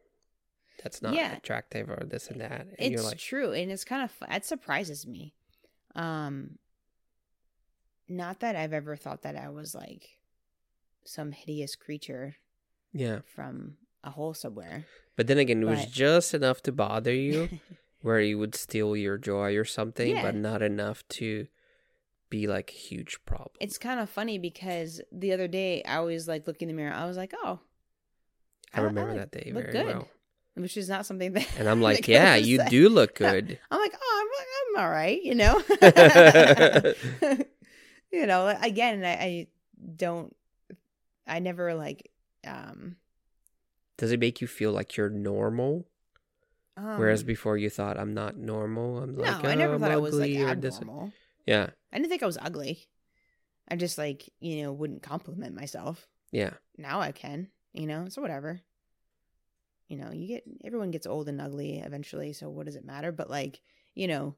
[0.84, 1.36] that's not Yeah.
[1.38, 2.62] attractive," or this and that.
[2.62, 5.34] And it's you're like, true and it's kind of that surprises me
[5.96, 6.58] um
[8.08, 10.10] not that i've ever thought that i was like
[11.04, 12.36] some hideous creature
[12.94, 13.20] yeah.
[13.26, 14.86] from a hole somewhere
[15.16, 17.50] But then again, it was just enough to bother you,
[18.02, 20.24] where you would steal your joy or something, Yeah.
[20.24, 21.48] but not enough to
[22.30, 23.52] be like a huge problem.
[23.60, 26.94] it's kind of funny because the other day i was like looking in the mirror
[26.96, 27.60] i was like oh
[28.74, 30.08] I remember look- that day very good well.
[30.56, 32.70] which is not something that And I'm like, yeah, you say.
[32.70, 33.60] do look good.
[33.70, 35.62] i'm like oh i'm, I'm all right you know
[38.12, 39.48] you know again I, I
[39.96, 40.34] don't
[41.28, 42.12] i never like
[42.46, 42.96] um
[43.98, 45.88] Does it make you feel like you're normal?
[46.78, 49.00] Um, Whereas before you thought I'm not normal.
[49.00, 51.12] I'm like no, like, I oh, never I'm thought I was like ugly," or abnormal.
[51.46, 52.88] Yeah, I didn't think I was ugly.
[53.68, 56.08] I just like you know wouldn't compliment myself.
[56.32, 58.08] yeah, Now I can, you know.
[58.10, 58.62] So whatever.
[59.88, 62.32] You know, you get everyone gets old and ugly eventually.
[62.34, 63.12] So what does it matter?
[63.12, 63.62] But like
[63.94, 64.36] you know,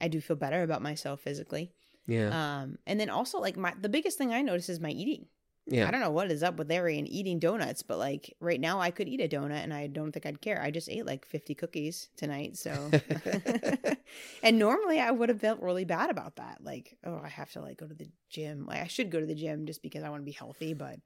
[0.00, 1.72] I do feel better about myself physically.
[2.06, 5.26] yeah, Um, and then also like my the biggest thing I notice is my eating.
[5.66, 5.86] Yeah.
[5.86, 8.80] I don't know what is up with Larry and eating donuts, but like right now
[8.80, 10.60] I could eat a donut and I don't think I'd care.
[10.60, 12.56] I just ate like 50 cookies tonight.
[12.56, 12.90] So,
[14.42, 16.58] and normally I would have felt really bad about that.
[16.62, 18.66] Like, oh, I have to like go to the gym.
[18.66, 20.96] Like, I should go to the gym just because I want to be healthy, but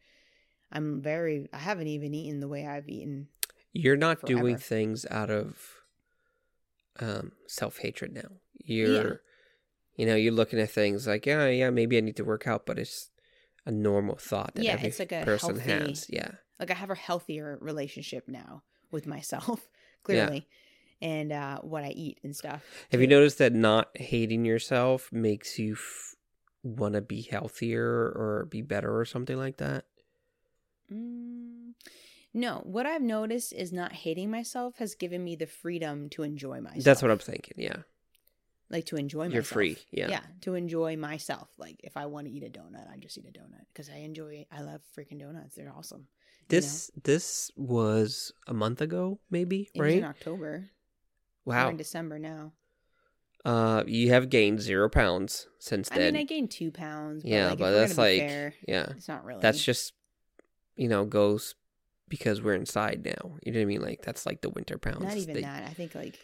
[0.73, 3.29] I'm very, I haven't even eaten the way I've eaten.
[3.73, 5.83] You're not doing things out of
[6.99, 8.31] um, self hatred now.
[8.65, 9.21] You're,
[9.97, 12.65] you know, you're looking at things like, yeah, yeah, maybe I need to work out,
[12.65, 13.11] but it's
[13.67, 16.07] a normal thought that Yeah, every it's like a person healthy- has.
[16.09, 19.69] Yeah, Like, I have a healthier relationship now with myself,
[20.09, 20.27] Yeah.
[20.27, 20.49] clearly,
[21.03, 22.63] and uh, what I eat and stuff.
[22.93, 26.15] Have you noticed that not hating yourself makes you f-
[26.63, 29.85] want to be healthier or be better or something like that?
[30.93, 31.73] Mm,
[32.33, 36.61] No, what I've noticed is not hating myself has given me the freedom to enjoy
[36.61, 36.85] myself.
[36.85, 37.55] That's what I'm thinking.
[37.57, 37.79] Yeah.
[38.71, 39.35] Like to enjoy myself.
[39.35, 39.79] You're free.
[39.93, 40.09] Yeah.
[40.09, 41.49] Yeah, to enjoy myself.
[41.59, 43.97] Like if I want to eat a donut, I just eat a donut because I
[43.99, 44.47] enjoy.
[44.51, 45.55] I love freaking donuts.
[45.57, 46.01] They're awesome.
[46.01, 46.61] you know?
[46.61, 49.99] This this was a month ago, maybe, It was right?
[49.99, 50.71] in October.
[51.45, 51.69] We're Wow.
[51.71, 52.53] in December now.
[53.45, 56.01] Uh, you have gained zero pounds since then.
[56.01, 57.23] I mean, I gained two pounds.
[57.23, 59.41] But yeah, like, but that's like, fair, yeah, it's not really.
[59.41, 59.93] that's just,
[60.75, 61.55] you know, goes
[62.09, 63.37] because we're inside now.
[63.45, 63.83] You know what I mean?
[63.83, 65.03] Like that's like the winter pounds.
[65.05, 65.63] not even They- that.
[65.69, 66.19] I think like.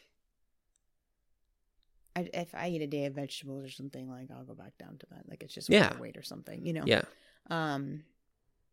[2.14, 4.98] I, if I eat a day of vegetables or something, like I'll go back down
[4.98, 5.28] to that.
[5.28, 5.96] Like it's just Yeah.
[5.98, 6.84] weight or something, you know.
[6.86, 7.02] Yeah,
[7.48, 8.04] Um,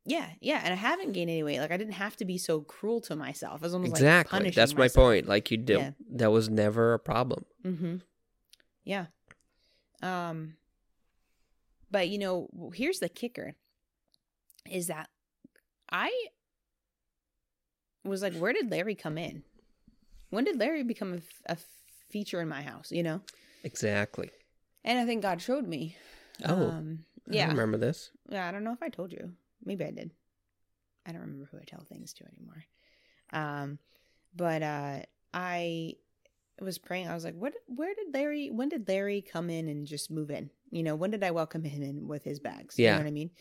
[0.06, 1.60] yeah, yeah, and I haven't gained any weight.
[1.60, 3.62] Like I didn't have to be so cruel to myself.
[3.62, 4.40] I was almost exactly.
[4.40, 5.28] Like that's my point.
[5.28, 5.80] Like you did.
[5.80, 5.92] Yeah.
[6.12, 7.46] That was never a problem.
[7.64, 7.96] Mm-hmm.
[8.84, 9.06] Yeah.
[10.02, 10.56] Um.
[11.92, 13.56] But you know, here's the kicker:
[14.70, 15.10] is that
[15.92, 16.12] I
[18.04, 19.44] was like, where did Larry come in?
[20.30, 21.14] When did Larry become
[21.48, 21.58] a, a
[22.10, 22.92] feature in my house?
[22.92, 23.22] You know,
[23.64, 24.30] Exactly.
[24.84, 25.96] and I think God showed me.
[26.48, 27.48] Oh, um, I yeah.
[27.50, 28.12] remember this.
[28.30, 29.32] Yeah, I don't know if I told you.
[29.64, 30.12] Maybe I did.
[31.06, 32.66] I don't remember who I tell things to anymore.
[33.34, 33.80] Um,
[34.36, 35.00] but uh,
[35.34, 35.96] I
[36.62, 37.08] was praying.
[37.08, 37.54] I was like, "What?
[37.68, 38.50] Where did Larry?
[38.50, 40.50] When did Larry come in and just move in?
[40.72, 42.78] You know, when did I welcome him in with his bags?
[42.78, 42.92] You Yeah.
[42.94, 43.32] know what I mean?"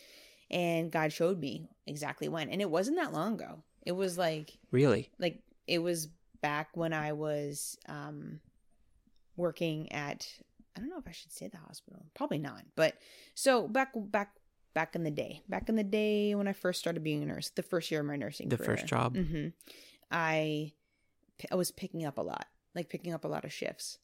[0.51, 3.63] And God showed me exactly when, and it wasn't that long ago.
[3.85, 5.09] It was like Really?
[5.19, 6.07] like it was
[6.41, 8.39] back when I was um
[9.39, 10.27] working at
[10.75, 12.05] I don't know if I should say the hospital.
[12.13, 12.63] Probably not.
[12.75, 12.93] But
[13.33, 14.35] so back back
[14.73, 17.49] back in the day, back in the day when I first started being a nurse,
[17.49, 19.17] the first year of my nursing The career, first job.
[19.17, 19.47] hmm
[20.11, 20.73] I
[21.51, 23.97] I was picking up a lot, like picking up a lot of shifts.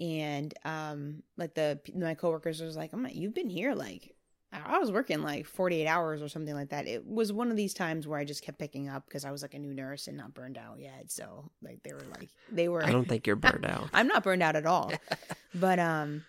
[0.00, 4.14] And um like the my coworkers was like, "I'm not, you've been here like
[4.52, 6.86] I was working like 48 hours or something like that.
[6.86, 9.40] It was one of these times where I just kept picking up because I was
[9.42, 11.10] like a new nurse and not burned out yet.
[11.10, 13.88] So like they were like they were I don't think you're burned out.
[13.94, 14.92] I'm not burned out at all.
[15.54, 16.24] but um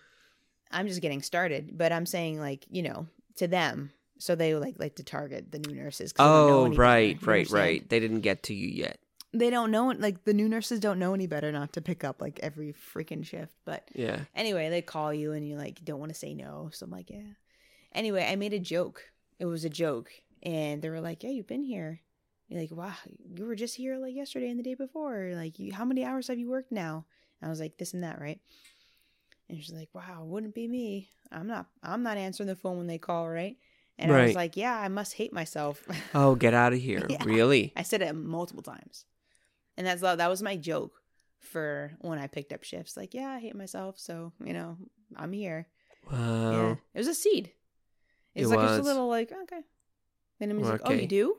[0.70, 1.76] I'm just getting started.
[1.76, 3.06] But I'm saying like, you know,
[3.36, 3.92] to them.
[4.18, 6.12] So they like like to target the new nurses.
[6.12, 7.52] 'cause they don't know Oh, better, right, right, understand?
[7.60, 7.88] right.
[7.88, 8.98] They didn't get to you yet.
[9.32, 12.20] They don't know like the new nurses don't know any better not to pick up
[12.22, 13.52] like every freaking shift.
[13.64, 14.20] But Yeah.
[14.34, 16.70] anyway, they call you and you like don't want to say no.
[16.72, 17.32] So I'm like, yeah.
[17.94, 19.04] Anyway, I made a joke.
[19.38, 20.10] It was a joke,
[20.42, 22.00] and they were like, "Yeah, you've been here."
[22.48, 22.94] You're like, "Wow,
[23.34, 25.32] you were just here like yesterday and the day before.
[25.34, 27.06] Like, you, how many hours have you worked now?"
[27.40, 28.40] And I was like, "This and that, right?"
[29.48, 31.10] And she's like, "Wow, wouldn't be me.
[31.30, 31.66] I'm not.
[31.82, 33.56] I'm not answering the phone when they call, right?"
[33.98, 37.06] And I was like, "Yeah, I must hate myself." Oh, get out of here.
[37.08, 37.24] Yeah.
[37.24, 37.72] Really?
[37.76, 39.04] I said it multiple times,
[39.76, 40.92] and that's that was my joke
[41.40, 42.96] for when I picked up shifts.
[42.96, 44.76] Like, yeah, I hate myself, so you know,
[45.16, 45.68] I'm here.
[46.10, 46.52] Wow.
[46.52, 47.52] Yeah, it was a seed.
[48.34, 49.62] It It was like just a little like okay.
[50.40, 51.36] Then it was like, oh, you do?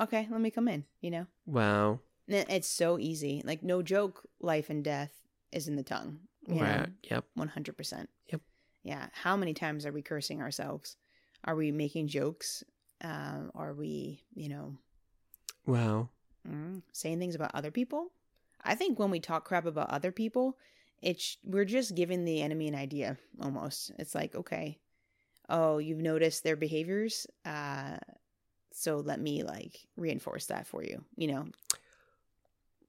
[0.00, 0.84] Okay, let me come in.
[1.00, 2.00] You know, Wow.
[2.26, 3.42] it's so easy.
[3.44, 5.12] Like no joke, life and death
[5.52, 6.20] is in the tongue.
[6.48, 6.88] Right.
[7.10, 7.24] Yep.
[7.34, 8.08] one hundred percent.
[8.32, 8.40] Yep.
[8.82, 9.06] Yeah.
[9.12, 10.96] How many times are we cursing ourselves?
[11.44, 12.64] Are we making jokes?
[13.02, 14.76] Um, are we, you know,
[15.66, 16.08] Wow.
[16.48, 18.12] mm, saying things about other people?
[18.64, 20.56] I think when we talk crap about other people,
[21.00, 23.90] it's we're just giving the enemy an idea almost.
[23.98, 24.78] It's like, okay,
[25.52, 27.98] oh, you've noticed their behaviors, uh,
[28.72, 31.04] so let me like reinforce that for you.
[31.16, 31.46] You know,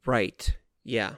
[0.06, 0.56] Right.
[0.84, 1.16] Yeah.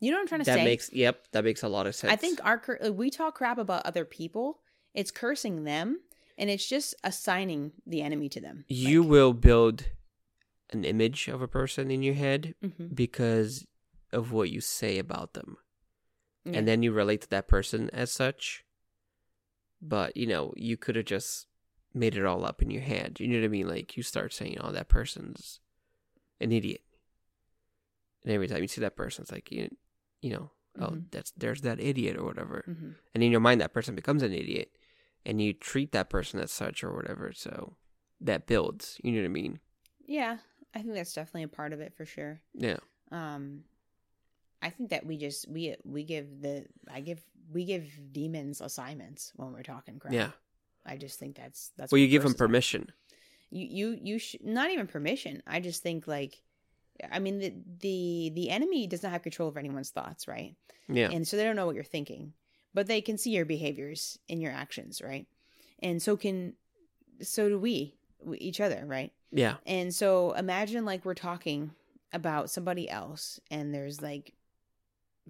[0.00, 0.64] you know what I'm trying to That say.
[0.64, 2.12] makes yep, that makes a lot of sense.
[2.12, 4.60] I think our cur- uh, we talk crap about other people.
[4.94, 6.00] It's cursing them,
[6.38, 8.64] and it's just assigning the enemy to them.
[8.68, 9.84] you will build
[10.70, 12.94] an image of a person in your head Mhm.
[12.94, 13.66] because
[14.12, 15.56] of what you say about them.
[16.44, 16.58] Yeah.
[16.58, 18.64] And then you relate to that person as such.
[19.82, 21.46] But, you know, you could have just
[21.94, 23.18] made it all up in your head.
[23.20, 23.68] You know what I mean?
[23.68, 25.60] Like you start saying, "Oh, that person's
[26.40, 26.82] an idiot."
[28.24, 29.68] And every time you see that person, it's like you,
[30.20, 30.50] you know,
[30.80, 31.10] oh, Mhm.
[31.10, 32.64] that's there's that idiot or whatever.
[32.68, 32.96] Mhm.
[33.14, 34.76] and in your mind that person becomes an idiot
[35.24, 37.76] and you treat that person as such or whatever so
[38.20, 39.58] that builds you know what i mean
[40.08, 40.38] yeah,
[40.74, 42.40] I think that's definitely a part of it for sure.
[42.54, 42.76] yeah
[43.10, 43.64] um
[44.62, 47.20] i think that we just we we give the i give
[47.52, 50.14] we give demons assignments when we're talking crap.
[50.14, 50.30] Yeah.
[50.84, 52.36] I just think that's that's well you give them are.
[52.36, 52.90] permission.
[53.50, 55.42] You you you sh- not even permission.
[55.46, 56.40] I just think like
[57.12, 60.54] i mean the the the enemy does not have control over anyone's thoughts right?
[60.88, 61.10] Yeah.
[61.10, 62.32] And so they don't know what you're thinking
[62.72, 65.26] but they can see your behaviors and your actions right?
[65.82, 66.54] And so can
[67.22, 69.12] so do we, we each other right?
[69.32, 69.56] Yeah.
[69.66, 71.72] And so imagine like we're talking
[72.12, 74.32] about somebody else and there's like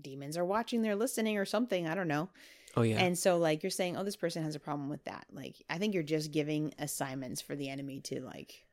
[0.00, 2.28] demons are watching, they're listening or something, I don't know.
[2.76, 5.26] oh yeah And so like you're saying, "Oh, this person has a problem with that."
[5.32, 8.66] Like I think you're just giving assignments for the enemy to like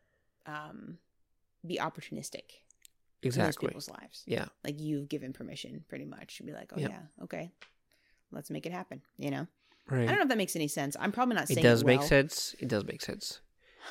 [0.45, 0.97] um
[1.65, 2.43] be opportunistic
[3.21, 3.69] Exactly.
[3.69, 4.24] people's lives.
[4.28, 4.47] Yeah.
[4.65, 6.89] Like you've given permission, pretty much, to be like, oh Yep.
[6.89, 7.51] yeah, okay,
[8.32, 9.01] let's make it happen.
[9.17, 9.47] You know,
[9.89, 10.03] Right.
[10.03, 10.97] I don't know if that makes any sense.
[10.99, 12.55] I'm probably not saying It does it make sense.
[12.59, 13.39] It does make sense.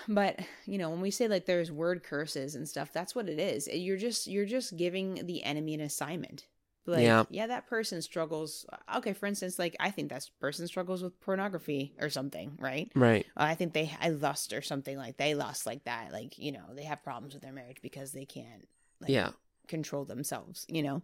[0.08, 3.38] but you know, when we say like there's word curses and stuff, that's what it
[3.38, 3.66] is.
[3.68, 6.44] You're just you're just giving the enemy an assignment.
[6.84, 7.24] Like, Yeah.
[7.30, 8.66] yeah, that person struggles.
[8.96, 12.90] Okay, for instance, like I think that person struggles with pornography or something, right?
[12.96, 13.24] Right.
[13.36, 16.12] I think they I lust or something like they lust like that.
[16.12, 18.66] Like you know, they have problems with their marriage because they can't
[19.00, 19.30] like Yeah.
[19.68, 20.66] control themselves.
[20.68, 21.02] You know,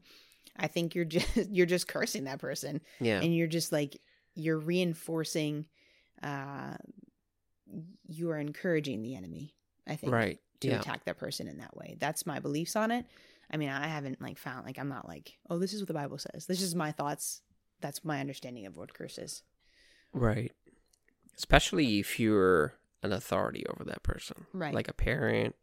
[0.56, 3.20] I think you're just you're just cursing that person, Yeah.
[3.20, 4.00] and you're just like
[4.34, 5.66] you're reinforcing.
[6.24, 6.76] uh
[8.08, 9.54] You are encouraging the enemy.
[9.86, 10.40] I think Right.
[10.60, 10.80] to Yeah.
[10.80, 11.96] attack that person in that way.
[12.00, 13.06] That's my beliefs on it.
[13.50, 15.94] I mean, I haven't like found like I'm not like oh this is what the
[15.94, 16.46] Bible says.
[16.46, 17.42] This is my thoughts.
[17.80, 19.42] That's my understanding of what curse is.
[20.12, 20.52] Right.
[21.36, 24.46] Especially if you're an authority over that person.
[24.52, 24.74] Right.
[24.74, 25.54] Like a parent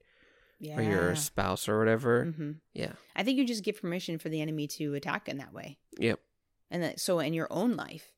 [0.59, 0.77] Yeah.
[0.77, 2.25] or your spouse or whatever.
[2.25, 2.93] hmm Yeah.
[3.15, 5.77] I think you just give permission for the enemy to attack in that way.
[5.99, 6.19] Yep.
[6.71, 8.13] And that, so in your own life,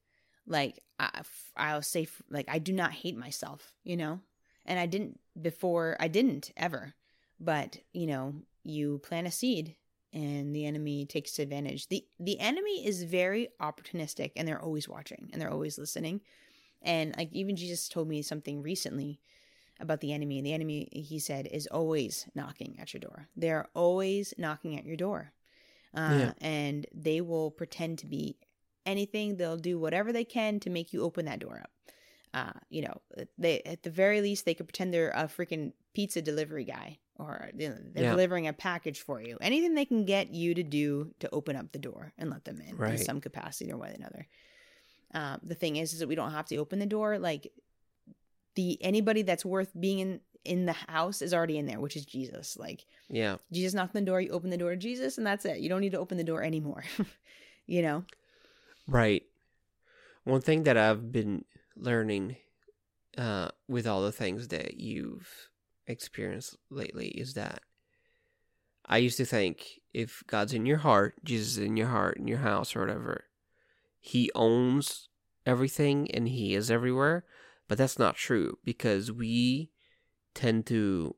[0.45, 1.21] like I,
[1.55, 4.19] I'll say, like I do not hate myself, you know,
[4.65, 5.97] and I didn't before.
[5.99, 6.93] I didn't ever,
[7.39, 8.35] but you know,
[8.67, 9.75] you plant a seed,
[10.13, 11.87] and the enemy takes advantage.
[11.87, 16.21] the The enemy is very opportunistic, and they're always watching, and they're always listening.
[16.81, 19.19] And like even Jesus told me something recently
[19.79, 20.37] about the enemy.
[20.37, 23.27] And the enemy, he said, is always knocking at your door.
[23.35, 25.33] They're always knocking at your door.
[25.93, 26.33] Uh, Yeah.
[26.41, 28.37] And they will pretend to be
[28.85, 29.37] anything.
[29.37, 31.71] They'll do whatever they can to make you open that door up.
[32.33, 33.01] Uh, you know,
[33.37, 37.49] they at the very least they could pretend they're a freaking pizza delivery guy or
[37.57, 38.11] you know, they're Yeah.
[38.11, 39.37] delivering a package for you.
[39.41, 42.61] Anything they can get you to do to open up the door and let them
[42.61, 44.27] in in some capacity or way or another.
[45.15, 47.17] Um, the thing is, is that we don't have to open the door.
[47.17, 47.51] Like
[48.53, 52.05] the anybody that's worth being in in the house is already in there, which is
[52.05, 52.55] Jesus.
[52.57, 53.37] Like Yeah.
[53.51, 55.57] Jesus knocked on the door, you open the door to Jesus, and that's it.
[55.59, 56.83] You don't need to open the door anymore.
[57.65, 58.05] you know?
[58.87, 59.23] Right.
[60.23, 61.43] One thing that I've been
[61.75, 62.37] learning
[63.17, 65.49] uh, with all the things that you've
[65.87, 67.61] experienced lately is that
[68.85, 72.27] I used to think if God's in your heart, Jesus is in your heart, in
[72.27, 73.25] your house, or whatever,
[73.99, 75.09] He owns
[75.45, 77.25] everything and He is everywhere.
[77.67, 79.71] But that's not true because we
[80.33, 81.15] tend to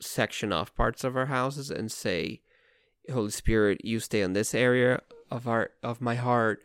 [0.00, 2.40] section off parts of our houses and say,
[3.12, 6.62] Holy Spirit, you stay in this area of our of my heart,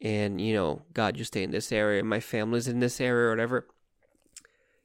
[0.00, 2.04] and you know, God, you stay in this area.
[2.04, 3.66] My family's in this area, or whatever.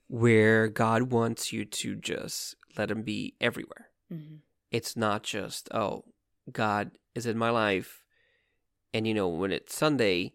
[0.07, 3.89] Where God wants you to just let Him be everywhere.
[4.11, 4.35] Mm-hmm.
[4.71, 6.05] It's not just oh,
[6.51, 8.03] God is in my life,
[8.93, 10.33] and you know, when it's Sunday,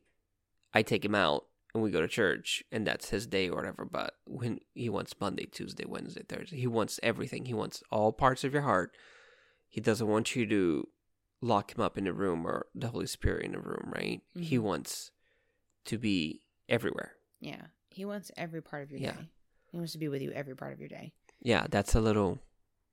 [0.74, 3.84] I take Him out and we go to church, and that's His day or whatever.
[3.90, 7.46] But when He wants Monday, Tuesday, Wednesday, Thursday, He wants everything.
[7.46, 8.94] He wants all parts of your heart.
[9.70, 10.88] He doesn't want you to
[11.40, 14.20] lock him up in a room or the Holy Spirit in a room, right?
[14.38, 14.62] He Mhm.
[14.62, 15.10] wants
[15.86, 17.16] to be everywhere.
[17.40, 17.68] Yeah.
[17.88, 19.12] He wants every part of your Yeah.
[19.16, 19.28] day.
[19.72, 21.12] He wants to be with you every part of your day.
[21.40, 22.38] Yeah, that's a little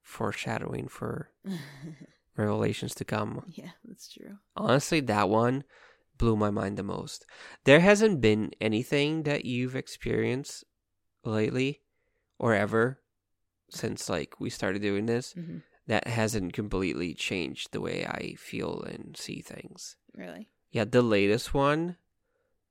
[0.01, 1.29] foreshadowing for
[2.37, 3.43] revelations to come.
[3.47, 4.37] yeah, that's true.
[4.55, 5.65] Honestly, that one
[6.17, 7.25] blew my mind the most.
[7.65, 10.63] There hasn't been anything that you've experienced
[11.23, 11.81] lately
[12.37, 13.01] or ever
[13.69, 15.57] since like we started doing this hmm
[15.87, 19.95] that hasn't completely changed the way I feel and see things.
[20.15, 20.51] Really?
[20.71, 21.97] Yeah, the latest one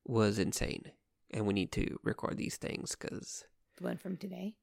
[0.05, 0.93] was insane,
[1.33, 3.45] and we need to record these things because
[3.79, 4.57] The one from today?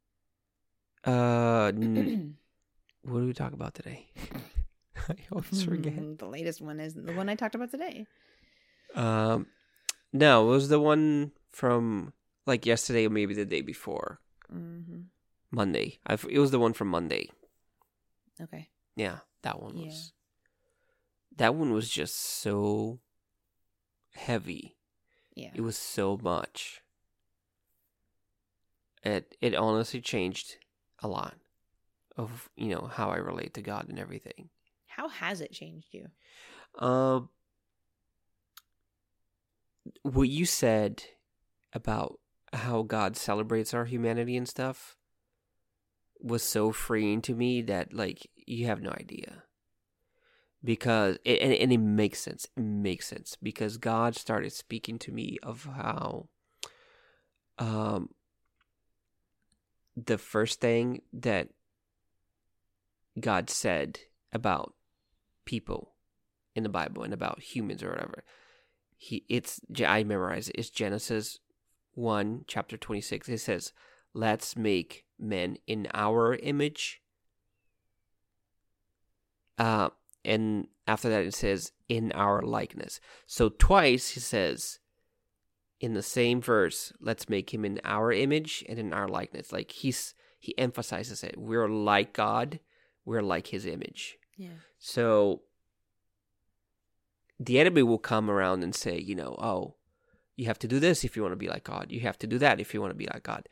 [1.05, 2.37] uh, n-
[3.03, 4.07] what do we talk about today?
[5.09, 6.17] I always forget.
[6.17, 8.05] the latest one is the one I talked about today.
[8.93, 9.47] Um,
[10.11, 12.13] no, it was the one from
[12.45, 15.01] like yesterday or maybe the day before hmm
[15.51, 15.99] Monday.
[16.05, 17.29] I f- it was the one from Monday.
[18.41, 18.69] Okay.
[18.95, 19.85] Yeah, that one Yeah.
[19.85, 20.13] was.
[21.37, 22.99] That one was just so
[24.13, 24.75] heavy.
[25.35, 25.51] Yeah.
[25.53, 26.81] It was so much.
[29.05, 30.57] It it honestly changed
[30.99, 31.35] a lot
[32.17, 34.49] of you know how I relate to God and everything.
[34.87, 36.07] How has it changed you?
[36.79, 37.29] Um,
[40.01, 41.03] what you said
[41.73, 42.19] about
[42.53, 44.95] how God celebrates our humanity and stuff
[46.21, 49.43] was so freeing to me that like you have no idea.
[50.63, 52.47] Because it, and, and it makes sense.
[52.57, 56.29] It makes sense because God started speaking to me of how
[57.59, 58.09] um
[59.95, 61.49] the first thing that
[63.19, 63.99] God said
[64.33, 64.73] about
[65.45, 65.93] people
[66.53, 68.23] in the Bible and about humans or whatever.
[68.97, 70.55] He it's I memorize it.
[70.57, 71.39] It's Genesis
[71.93, 73.29] one chapter twenty six.
[73.29, 73.73] It says,
[74.13, 77.01] "Let's make men in our image,
[79.57, 79.89] Uh,
[80.23, 82.99] and after that, it says, in our likeness.
[83.25, 84.79] So twice he says,
[85.79, 89.51] in the same verse, let's make him in our image and in our likeness.
[89.51, 91.35] Like he's he emphasizes it.
[91.37, 92.59] We're like God,
[93.03, 94.17] we're like his image.
[94.37, 94.49] Yeah.
[94.79, 95.41] So
[97.39, 99.75] the enemy will come around and say, you know, oh,
[100.35, 101.87] you have to do this if you want to be like God.
[101.89, 103.47] You have to do that if you want to be like God.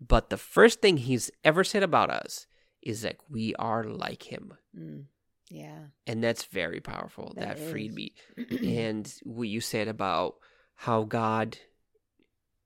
[0.00, 2.46] But the first thing he's ever said about us
[2.82, 4.54] is that we are like him.
[4.78, 5.04] Mm.
[5.50, 5.78] Yeah.
[6.06, 7.32] And that's very powerful.
[7.36, 8.14] That That, freed me.
[8.62, 10.36] and what you said about
[10.80, 11.58] how God,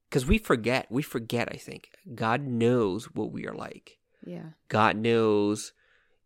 [0.09, 1.91] because we forget, we forget, I think.
[2.15, 3.99] God knows what we are like.
[4.27, 4.51] Yeah.
[4.69, 5.73] God knows,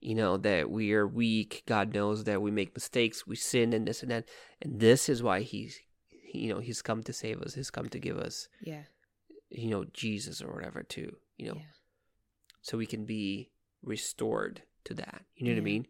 [0.01, 1.63] you know, that we are weak.
[1.67, 4.25] God knows that we make mistakes, we sin, and this and that.
[4.63, 5.79] And this is why He's,
[6.33, 7.55] you know, He's come to save us.
[7.55, 8.83] He's come to give us, Yeah.
[9.51, 11.17] you know, Jesus or whatever, too.
[11.37, 11.73] You know, Yeah.
[12.63, 13.51] so we can be
[13.83, 15.25] restored to that.
[15.37, 15.87] You know what I mean?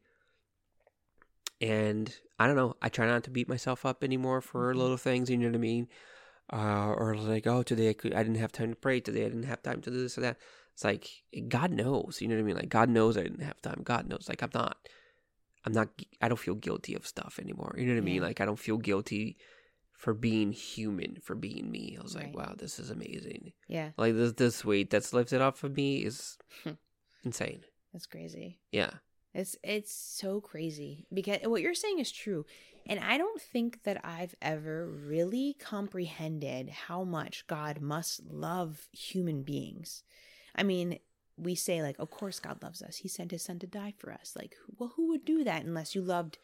[1.61, 2.77] And I don't know.
[2.83, 4.79] I try not to beat myself up anymore for Mhm.
[4.79, 5.31] little things.
[5.31, 5.89] You know what I mean?
[6.53, 9.01] Uh, or like, oh, today I could, I didn't have time to pray.
[9.01, 10.37] Today I didn't have time to do this or that.
[10.75, 11.09] It's like
[11.49, 12.21] God knows.
[12.21, 12.57] You know what I mean?
[12.57, 13.81] Like God knows I didn't have time.
[13.85, 14.27] God knows.
[14.29, 14.77] Like I'm not.
[15.65, 15.89] I'm not.
[16.21, 17.75] I don't feel guilty of stuff anymore.
[17.79, 18.23] You know what I mean?
[18.23, 19.39] Like I don't feel guilty
[19.93, 21.97] for being human, for being me.
[21.99, 22.35] I was like, Right.
[22.35, 23.53] wow, this is amazing.
[23.69, 23.93] Yeah.
[23.97, 26.37] Like this this weight that's lifted off of me is
[27.25, 27.63] insane.
[27.93, 28.61] That's crazy.
[28.73, 28.91] Yeah.
[29.35, 32.47] It's it's so crazy because what you're saying is true.
[32.87, 39.43] And I don't think that I've ever really comprehended how much God must love human
[39.43, 40.03] beings.
[40.55, 40.99] I mean,
[41.37, 42.99] we say like, of course God loves us.
[42.99, 44.35] He sent his son to die for us.
[44.37, 46.39] Like, well, who would do that unless you loved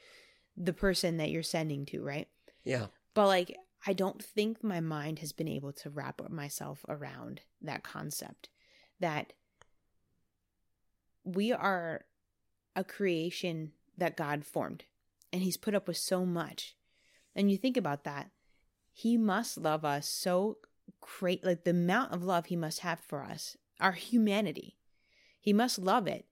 [0.57, 2.29] the person that you're sending to, right?
[2.65, 2.87] Yeah.
[3.15, 7.83] But like, I don't think my mind has been able to wrap myself around that
[7.83, 8.49] concept
[8.99, 9.33] that
[11.25, 12.05] we are
[12.77, 14.85] a creation that God formed
[15.33, 16.77] and He's put up with so much.
[17.35, 18.31] And you think about that,
[18.93, 20.59] He must love us so
[21.01, 24.77] great, like the amount of love He must have for us, our humanity.
[25.41, 26.27] He must love it.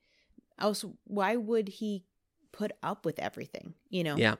[0.58, 2.04] Else, why would He
[2.52, 4.16] put up with everything, you know?
[4.16, 4.34] Yeah.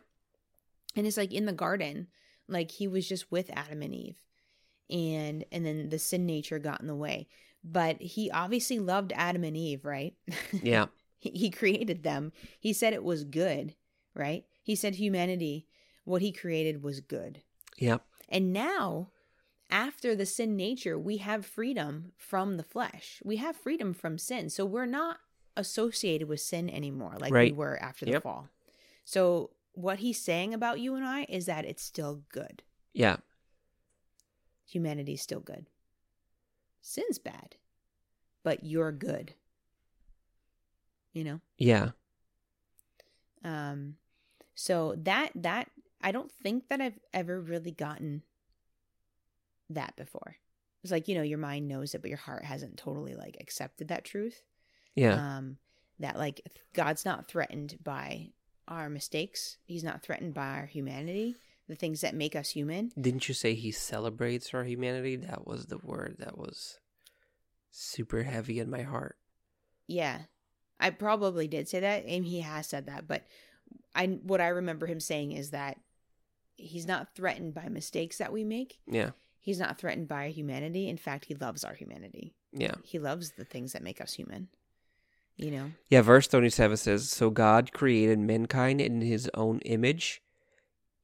[0.97, 2.09] and it's like in the garden
[2.49, 4.17] like he was just with adam and eve
[4.91, 7.29] and and then the sin nature got in the way
[7.63, 10.15] but he obviously loved adam and eve right
[10.63, 10.87] Yeah.
[11.19, 13.75] He, he created them he said it was good
[14.15, 15.67] right he said humanity
[16.05, 17.43] what he created was good
[17.79, 17.99] Yeah.
[18.29, 19.11] and now
[19.71, 24.49] after the sin nature we have freedom from the flesh we have freedom from sin
[24.51, 25.19] so we're not
[25.57, 28.23] associated with sin anymore like we were after the Yep.
[28.23, 28.49] fall
[29.05, 32.63] so what he's saying about you and I is that it's still good.
[32.93, 33.19] Yeah.
[34.67, 35.67] Humanity's still good.
[36.81, 37.57] Sin's bad,
[38.43, 39.35] but you're good.
[41.13, 41.41] You know?
[41.57, 41.91] Yeah.
[43.45, 43.97] Um
[44.55, 48.23] so that that I don't think that I've ever really gotten
[49.71, 50.37] that before.
[50.83, 53.89] It's like, you know, your mind knows it but your heart hasn't totally like accepted
[53.89, 54.43] that truth.
[54.95, 55.37] Yeah.
[55.37, 55.59] um
[56.01, 56.41] that like
[56.75, 58.31] god's not threatened by
[58.67, 61.37] our mistakes he's not threatened by our humanity
[61.69, 65.17] the things that make us human Didn't you say he celebrates our humanity?
[65.17, 66.79] That was the word that was
[67.71, 69.17] super heavy in my heart.
[69.87, 70.23] yeah
[70.81, 73.25] i probably did say that and he has said that but
[73.95, 75.79] i what i remember him saying is that
[76.57, 79.11] he's not threatened by mistakes that we make Yeah.
[79.41, 82.75] he's not threatened by humanity in fact he loves our humanity Yeah.
[82.85, 84.49] he loves the things that make us human
[85.37, 90.21] you know Yeah, verse 27 says, So God created mankind in his own image.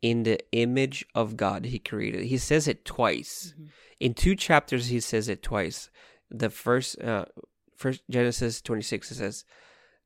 [0.02, 2.24] In the image of God, he created.
[2.24, 3.54] He says it twice.
[3.56, 3.68] Mhm.
[4.00, 5.88] In two chapters, he says it twice.
[6.30, 7.26] The first, uh,
[7.76, 9.44] first Genesis 26, it says,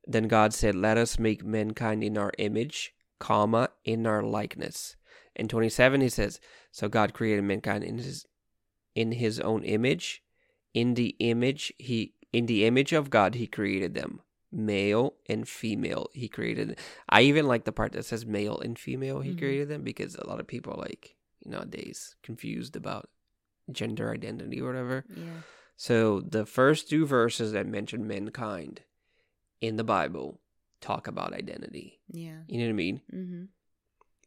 [0.06, 4.96] Then God said, Let us make mankind in our image, comma, in our likeness.
[5.36, 6.40] In 27, he says,
[6.72, 8.26] So God created mankind in his
[8.94, 10.22] in his own image.
[10.74, 14.20] In the image he in the image of God he created them.
[14.50, 16.78] Male and female he created.
[17.08, 19.38] I even like the part that says male and female he Mhm.
[19.38, 23.08] created them because a lot of people are like nowadays confused about
[23.70, 25.04] gender identity or whatever.
[25.14, 25.24] yeah
[25.78, 28.82] So the first two verses that mention mankind
[29.60, 30.40] in the Bible
[30.80, 32.00] talk about identity.
[32.10, 33.00] yeah You know what I mean?
[33.14, 33.44] mm-hmm.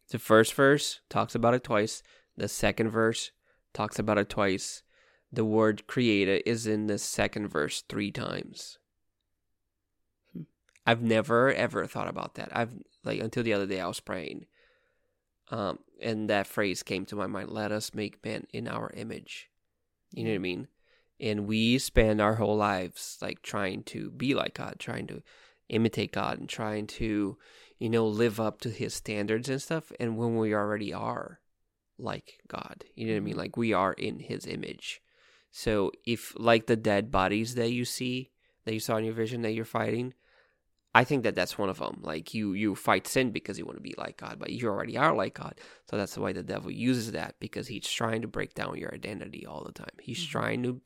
[0.10, 2.04] The first verse talks about it twice.
[2.38, 3.32] The second verse
[3.74, 4.82] talks about it twice.
[5.32, 8.78] The word created is in the second verse three times.
[10.34, 10.44] Hmm.
[10.88, 12.50] I've never ever thought about that.
[12.56, 12.74] I've
[13.04, 14.46] like until the other day I was praying.
[15.50, 19.50] Um and that phrase came to my mind, let us make man in our image.
[20.12, 20.68] You know what I mean?
[21.22, 25.22] And we spend our whole lives like trying to be like God, trying to
[25.70, 27.38] imitate God and trying to,
[27.78, 29.92] you know, live up to his standards and stuff.
[30.00, 31.40] And when we already are
[32.00, 33.36] like God, you know what I mean?
[33.36, 33.38] Mhm.
[33.38, 35.02] Like we are in his image.
[35.52, 38.32] So if like the dead bodies that you see,
[38.66, 40.14] that you saw in your vision that you're fighting,
[40.94, 42.00] I think that that's one of them.
[42.02, 44.98] Like you, you fight sin because you want to be like God, but you already
[44.98, 45.60] are like God.
[45.90, 49.46] So that's why the devil uses that because he's trying to break down your identity
[49.46, 49.96] all the time.
[50.02, 50.30] He's Mhm.
[50.30, 50.82] trying to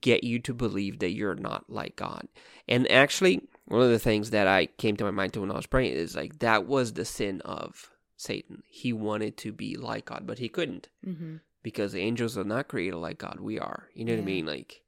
[0.00, 2.26] get you to believe that you're not like God.
[2.68, 5.56] And actually, one of the things that I came to my mind to when I
[5.56, 8.62] was praying is like that was the sin of Satan.
[8.68, 11.36] He wanted to be like God, but he couldn't Mm-hmm.
[11.62, 13.38] because the angels are not created like God.
[13.40, 13.88] We are.
[13.94, 14.46] You know what I mean?
[14.46, 14.82] Like,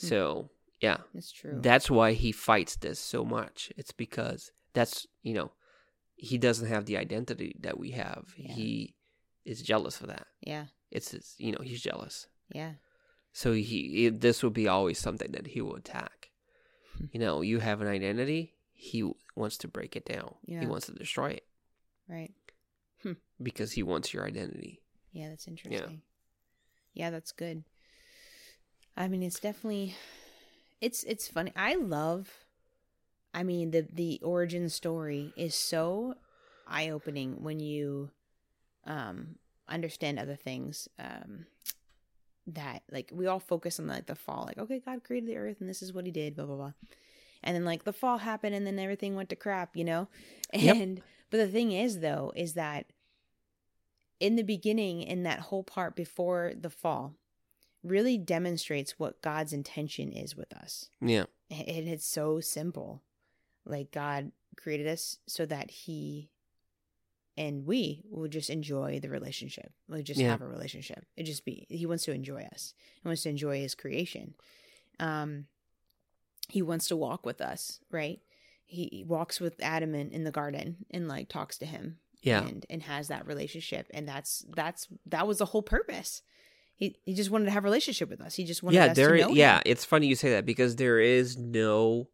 [0.00, 0.06] Hmm.
[0.06, 0.50] so
[0.80, 1.58] yeah, That's true.
[1.62, 3.70] that's why he fights this so much.
[3.76, 5.52] It's because that's you know
[6.16, 8.34] he doesn't have the identity that we have.
[8.36, 8.52] Yeah.
[8.54, 8.94] He
[9.44, 10.26] is jealous for that.
[10.40, 10.66] yeah.
[10.90, 12.26] It's his, you know he's jealous.
[12.54, 12.72] Yeah.
[13.32, 16.30] So he this will be always something that he will attack.
[16.98, 17.06] Hmm.
[17.12, 18.54] You know, you have an identity.
[18.72, 20.34] He wants to break it down.
[20.44, 20.60] Yeah.
[20.60, 21.44] He wants to destroy it
[22.08, 22.32] Right.
[23.42, 24.80] because he wants your identity.
[25.12, 26.02] Yeah, that's interesting.
[26.94, 27.10] Yeah.
[27.10, 27.64] that's good.
[28.96, 29.94] I mean, it's definitely
[30.80, 31.52] it's it's funny.
[31.56, 32.30] I love
[33.34, 36.14] I mean, the the origin story is so
[36.66, 38.10] eye-opening when you
[38.86, 39.36] um
[39.68, 41.46] understand other things um
[42.46, 45.60] that like we all focus on like the fall like okay god created the earth
[45.60, 46.72] and this is what he did blah blah blah
[47.42, 50.08] and then like the fall happened and then everything went to crap you know
[50.52, 50.76] Yep.
[50.76, 52.86] and but the thing is though is that
[54.20, 57.14] in the beginning in that whole part before the fall
[57.82, 61.24] really demonstrates what god's intention is with us Yeah.
[61.50, 63.02] and it's so simple
[63.64, 66.28] like god created us so that he
[67.36, 70.28] and we will just enjoy the relationship we'll just Yeah.
[70.30, 73.58] have a relationship it just be he wants to enjoy us he wants to enjoy
[73.60, 74.34] his creation
[75.00, 75.46] um
[76.48, 78.20] he wants to walk with us right
[78.66, 82.46] he, he walks with adam in, in the garden and like talks to him Yeah.
[82.46, 86.22] and and has that relationship and that's that's that was the whole purpose
[86.74, 88.96] he he just wanted to have a relationship with us he just wanted yeah, us
[88.96, 89.12] there.
[89.16, 89.36] to know him.
[89.36, 92.08] yeah, it's funny you say that because there is no.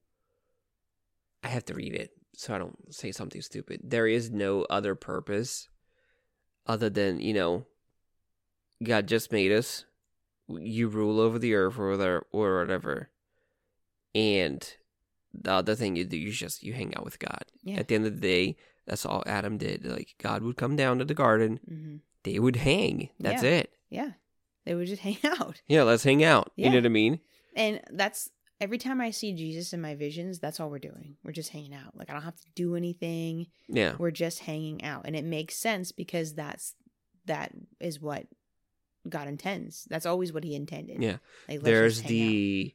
[1.44, 2.10] I have to read it
[2.40, 3.80] so I don't say something stupid.
[3.82, 5.68] There is no other purpose
[6.66, 7.66] other than you know,
[8.82, 9.84] God just made us.
[10.48, 13.10] You rule over the earth or whatever,
[14.14, 14.74] and
[15.34, 17.42] the other thing you do, you just you hang out with God.
[17.62, 19.84] yeah At the end of the day, that's all Adam did.
[19.84, 23.10] Like God would come down to the garden, hmm they would hang.
[23.20, 23.50] That's Yeah.
[23.50, 23.72] it.
[23.90, 24.10] yeah
[24.64, 26.50] they would just hang out Yeah, let's hang out.
[26.56, 27.20] You know what I mean?
[27.56, 28.30] And that's
[28.60, 31.16] every time I see Jesus in my visions, that's all we're doing.
[31.24, 31.96] We're just hanging out.
[31.96, 33.46] Like I don't have to do anything.
[33.68, 33.94] Yeah.
[33.98, 35.02] We're just hanging out.
[35.04, 36.74] And it makes sense because that's
[37.26, 38.26] that is what
[39.08, 39.86] God intends.
[39.90, 41.02] That's always what he intended.
[41.02, 41.18] Yeah.
[41.48, 42.74] Like, there's the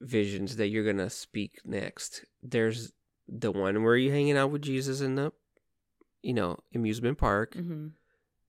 [0.00, 2.24] visions that you're gonna speak next.
[2.42, 2.92] There's
[3.28, 5.32] the one where you're hanging out with Jesus in the,
[6.22, 7.54] you know, amusement park.
[7.56, 7.62] out.
[7.64, 7.92] Mhm.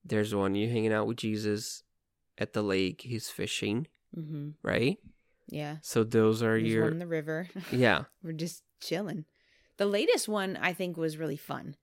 [0.04, 1.82] There's one you're hanging out with Jesus
[2.38, 3.02] at the lake.
[3.02, 4.54] He's fishing, Mhm.
[4.62, 4.98] right?
[5.48, 5.76] Yeah.
[5.82, 7.48] So those are There's your one in the river.
[7.72, 9.24] yeah, we're just chilling.
[9.76, 11.76] The latest one I think was really fun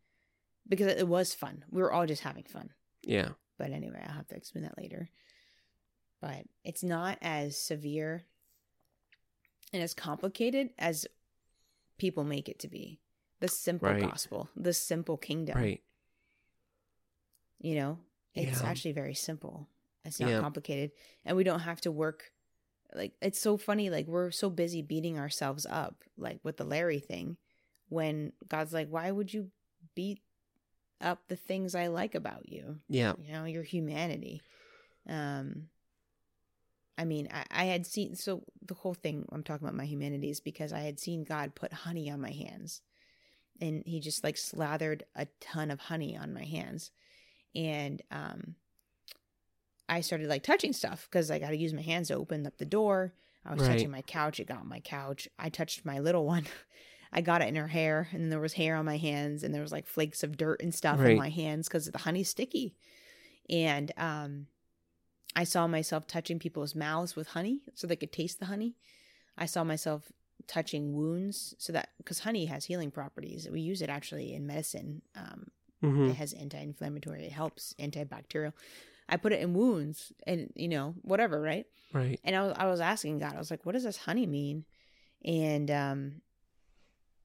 [0.67, 1.63] because it was fun.
[1.71, 2.71] We were all just having fun.
[3.03, 5.09] yeah, But anyway, I'll have to explain that later.
[6.21, 8.23] But it's not as severe
[9.71, 11.05] and as complicated as
[11.97, 12.99] people make it to be.
[13.39, 14.01] The simple Right.
[14.01, 15.57] gospel, the simple kingdom.
[15.57, 15.83] right.
[17.59, 17.99] You know,
[18.33, 18.67] it's Yeah.
[18.67, 19.69] actually very simple.
[20.05, 20.39] It's not Yeah.
[20.41, 20.91] complicated.
[21.23, 22.31] And we don't have to work.
[22.95, 23.89] Like, it's so funny.
[23.89, 27.37] Like, we're so busy beating ourselves up, like with the Larry thing,
[27.89, 29.49] when God's like, why would you
[29.95, 30.21] beat
[31.01, 32.79] up the things I like about you?
[32.87, 34.41] Yeah, you know your humanity
[35.09, 35.67] um
[36.97, 40.29] i mean I, I had seen so the whole thing i'm talking about my humanity
[40.29, 42.81] is because i had seen god put honey on my hands
[43.59, 46.91] and he just like slathered a ton of honey on my hands
[47.55, 48.55] and um
[49.89, 52.57] i started like touching stuff because i got to use my hands to open up
[52.57, 53.13] the door.
[53.45, 53.71] I was Right.
[53.71, 55.27] touching my couch it got on my couch.
[55.37, 56.45] I touched my little one.
[57.11, 59.61] I got it in her hair and there was hair on my hands and there
[59.61, 62.75] was like flakes of dirt and stuff on my hands because the honey's sticky.
[63.49, 64.47] And um
[65.35, 68.75] i saw myself touching people's mouths with honey so they could taste the honey.
[69.37, 70.11] I saw myself
[70.47, 73.49] touching wounds so that because honey has healing properties.
[73.49, 75.47] We use it actually in medicine um
[75.81, 78.53] hmm it has anti-inflammatory it helps antibacterial
[79.09, 82.19] i put it in wounds and you know whatever right right.
[82.23, 84.65] and I was, I was asking god i was like what does this honey mean
[85.23, 86.21] and um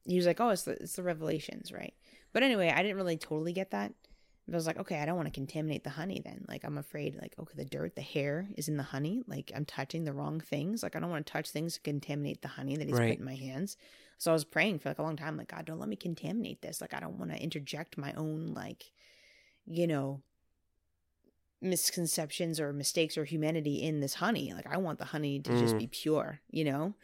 [0.05, 1.95] he was like oh it's the, it's the revelations right
[2.33, 3.93] but anyway i didn't really totally get that
[4.47, 6.47] But I was like, okay, I don't want to contaminate the honey then.
[6.49, 9.23] Like, I'm afraid, like, okay, the dirt, the hair is in the honey.
[9.27, 10.83] Like, I'm touching the wrong things.
[10.83, 13.11] Like, I don't want to touch things to contaminate the honey that he's Right.
[13.11, 13.77] put in my hands.
[14.17, 16.63] So I was praying for like a long time, like, God, don't let me contaminate
[16.63, 16.81] this.
[16.81, 18.91] Like, I don't want to interject my own, like,
[19.67, 20.23] you know,
[21.61, 24.53] misconceptions or mistakes or humanity in this honey.
[24.53, 25.79] Like, I want the honey to just Mm.
[25.79, 26.95] be pure, you know?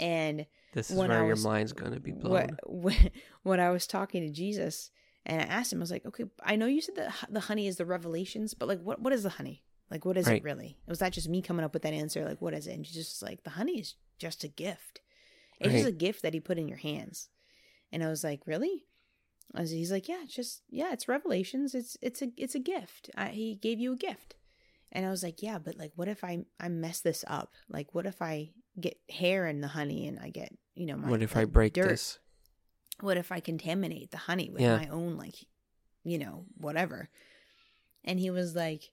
[0.00, 2.56] And This is when I where your was- mind's gonna be blown.
[2.66, 3.10] when,
[3.42, 4.90] when I was talking to Jesus
[5.24, 7.66] and I asked him, I was like, okay, I know you said that the honey
[7.66, 9.62] is the revelations, but like, what, what is the honey?
[9.90, 10.38] Like, what is Right.
[10.38, 10.78] it really?
[10.88, 12.24] Was that just me coming up with that answer?
[12.24, 12.72] Like, what is it?
[12.72, 15.00] And Jesus just like, the honey is just a gift.
[15.60, 17.28] It's just a gift that he put in your hands.
[17.92, 18.86] And I was like, really?
[19.54, 21.74] I was, he's like, yeah, it's just, yeah, it's revelations.
[21.74, 23.10] It's, it's a, it's a gift.
[23.16, 24.34] I, he gave you a gift.
[24.92, 27.52] And I was like, yeah, but like, what if I, I mess this up?
[27.68, 28.50] Like, what if I
[28.80, 31.72] get hair in the honey and I get, you know, my, what if I break
[31.74, 31.88] dirt?
[31.88, 32.18] this?
[33.00, 34.76] what if I contaminate the honey with Yeah.
[34.76, 35.34] my own like
[36.04, 37.08] you know whatever
[38.04, 38.92] and he was like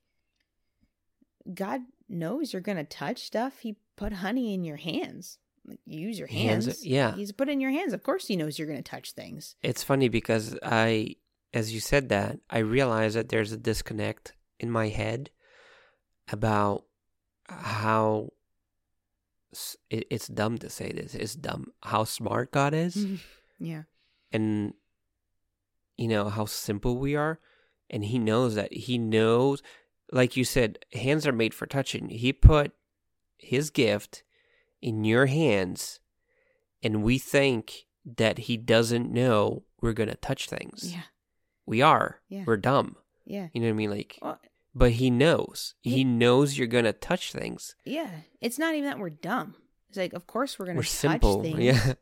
[1.53, 5.37] God knows you're gonna touch stuff he put honey in your hands
[5.85, 7.13] use your Hands- hands, yeah.
[7.15, 10.09] he's put in your hands of course he knows you're gonna touch things It's funny
[10.09, 11.15] because I,
[11.53, 15.29] as you said that, I realized that there's a disconnect in my head
[16.31, 16.85] about
[17.47, 18.29] how
[19.89, 21.13] it, it's dumb to say this.
[21.13, 23.05] It's dumb how smart God is,
[23.59, 23.83] yeah
[24.31, 24.73] and
[25.97, 27.39] you know how simple we are,
[27.89, 28.71] and He knows that.
[28.73, 29.61] He knows,
[30.11, 32.07] like you said, hands are made for touching.
[32.09, 32.71] He put
[33.37, 34.23] His gift
[34.81, 35.99] in your hands,
[36.83, 37.85] and we think
[38.17, 40.91] that He doesn't know we're gonna touch things.
[40.91, 41.03] yeah
[41.65, 42.21] We are.
[42.29, 42.43] Yeah.
[42.47, 42.95] We're dumb.
[43.25, 43.89] yeah You know what I mean?
[43.91, 44.39] Like, well
[44.73, 45.75] but he knows.
[45.81, 47.75] He, He- knows you're gonna touch things.
[47.85, 48.09] yeah
[48.39, 49.55] it's not even that we're dumb
[49.89, 51.41] it's like of course we're gonna We're touch simple.
[51.43, 51.93] things Yeah.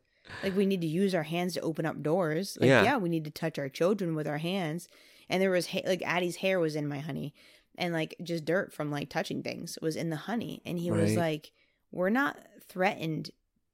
[0.44, 2.82] like we need to use our hands to open up doors like Yeah.
[2.84, 4.88] yeah, we need to touch our children with our hands
[5.28, 7.34] and there was ha- like addie's hair was in my honey
[7.76, 11.16] and like just dirt from like touching things was in the honey and he was
[11.16, 11.50] like
[11.92, 12.36] we're not
[12.68, 13.30] threatened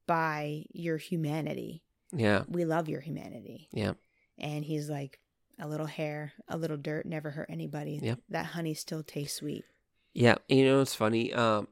[0.07, 2.43] by your humanity Yeah.
[2.47, 3.93] we love your humanity Yeah.
[4.37, 5.19] and he's like
[5.59, 8.19] a little hair a little dirt never hurt anybody Yep.
[8.29, 9.65] that honey still tastes sweet
[10.13, 10.35] Yeah.
[10.47, 11.31] You know, it's funny.
[11.33, 11.67] Um,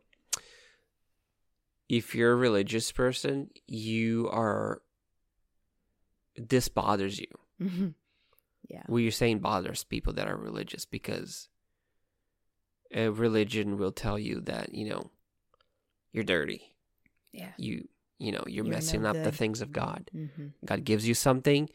[1.90, 4.82] if you're a religious person, you are.
[6.36, 7.94] This bothers you.
[8.68, 11.48] yeah What you're saying bothers people that are religious because
[12.94, 15.10] a religion will tell you that you know
[16.16, 16.62] you're dirty.
[17.32, 17.88] yeah You
[18.18, 20.10] you know you're, You're no messing up the things of God.
[20.12, 21.70] hmm God gives you something,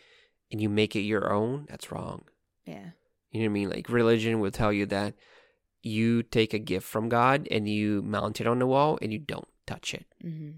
[0.50, 1.66] and you make it your own.
[1.68, 2.24] That's wrong.
[2.64, 2.90] yeah
[3.30, 3.70] You know what I mean?
[3.70, 5.14] Like religion will tell you that
[5.82, 9.18] you take a gift from God and you mount it on the wall and you
[9.18, 10.06] don't touch it.
[10.22, 10.50] hmm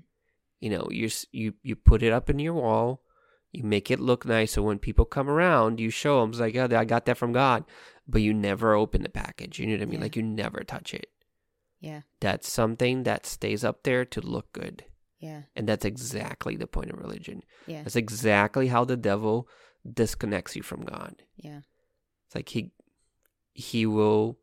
[0.61, 3.03] You know, you you you put it up in your wall,
[3.51, 6.57] you make it look nice, so when people come around, you show them it's like,
[6.57, 7.65] oh, I got that from God,
[8.07, 9.59] but you never open the package.
[9.59, 9.99] You know what I mean?
[10.01, 10.05] Yeah.
[10.07, 11.07] Like you never touch it.
[11.89, 14.85] Yeah That's something that stays up there to look good,
[15.19, 17.43] yeah and that's exactly the point of religion.
[17.67, 19.47] yeah That's exactly how the devil
[20.01, 21.15] disconnects you from God.
[21.37, 21.61] yeah
[22.27, 22.71] It's like he
[23.53, 24.39] he will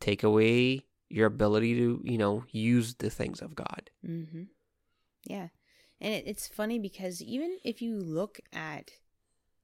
[0.00, 3.82] take away your ability to, you know, use the things of God.
[4.04, 4.44] Mm-hmm.
[5.34, 5.48] Yeah.
[6.00, 8.90] And it, it's funny because even if you look at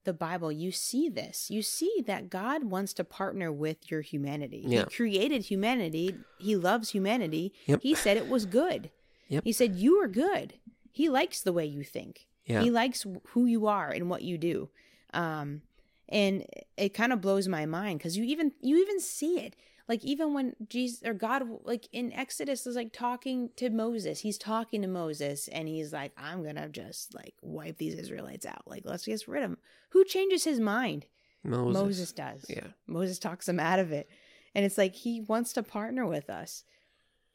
[0.09, 1.51] the Bible, you see this.
[1.51, 4.65] You see that God wants to partner with your humanity.
[4.67, 4.85] Yeah.
[4.89, 6.15] He created humanity.
[6.39, 7.53] He loves humanity.
[7.67, 7.83] Yep.
[7.83, 8.91] He said it was good.
[9.29, 9.45] Yep.
[9.45, 10.55] He said you are good.
[10.93, 12.27] He likes the way you think.
[12.47, 12.63] Yeah.
[12.63, 14.71] He likes who you are and what you do.
[15.13, 15.61] Um,
[16.09, 16.47] and
[16.79, 19.55] it kind of blows my mind because you even you even see it
[19.89, 24.21] like even when jesus or god like in exodus is like talking to moses.
[24.21, 28.63] He's talking to moses and he's like i'm gonna just like wipe these israelites out.
[28.67, 29.59] Like let's get rid of them
[29.91, 31.07] who changes his mind?
[31.43, 31.83] Moses.
[31.83, 32.45] moses, does.
[32.49, 32.67] Yeah.
[32.87, 34.09] moses talks him out of it.
[34.55, 36.65] And it's like he wants to partner with us.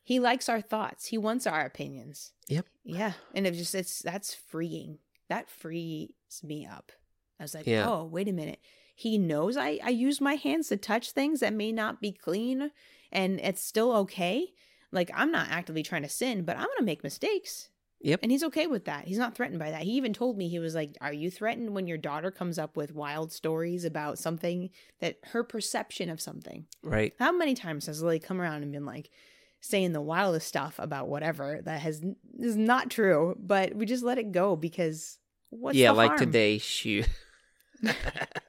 [0.04, 1.06] He likes our thoughts.
[1.06, 2.34] He wants our opinions.
[2.50, 2.66] Yep.
[2.84, 3.14] yeah.
[3.34, 5.00] And it just it's that's freeing.
[5.30, 6.12] That frees
[6.44, 6.92] me up.
[7.40, 7.90] I was like Yeah.
[7.90, 8.60] oh wait a minute
[8.96, 12.72] he knows I, I use my hands to touch things that may not be clean
[13.12, 14.54] and it's still okay.
[14.92, 17.70] Like I'm not actively trying to sin, but I'm gonna make mistakes.
[18.02, 18.20] Yep.
[18.22, 19.08] And he's okay with that.
[19.08, 19.84] He's not threatened by that.
[19.84, 22.76] He even told me he was like, Are you threatened when your daughter comes up
[22.76, 24.70] with wild stories about something
[25.00, 26.66] that her perception of something?
[26.84, 27.14] Right.
[27.18, 29.10] How many times has Lily come around and been like
[29.62, 32.04] saying the wildest stuff about whatever that has
[32.38, 35.18] is not true, but we just let it go because
[35.50, 36.20] what's yeah, like harm?
[36.20, 37.06] today she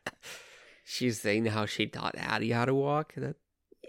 [0.84, 3.14] she's saying how she taught Addie how to walk.
[3.16, 3.36] That,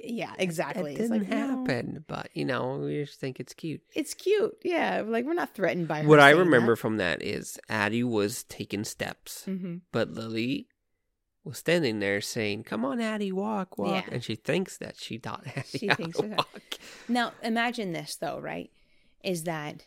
[0.03, 0.93] Yeah, exactly.
[0.93, 1.37] It didn't like, no.
[1.37, 2.03] happen.
[2.07, 3.81] But you know, we just think it's cute.
[3.93, 4.55] It's cute.
[4.63, 6.07] Yeah, like we're not threatened by her.
[6.07, 6.79] What I remember that.
[6.81, 9.81] from that is Addie was taking steps, Mhm.
[9.91, 10.67] but Lily
[11.43, 14.13] was standing there saying, "Come on, Addie, walk, walk," Yeah.
[14.13, 16.49] and she thinks that she taught Addie She how thinks to walk.
[17.07, 18.71] Now, imagine this though, right?
[19.23, 19.85] Is that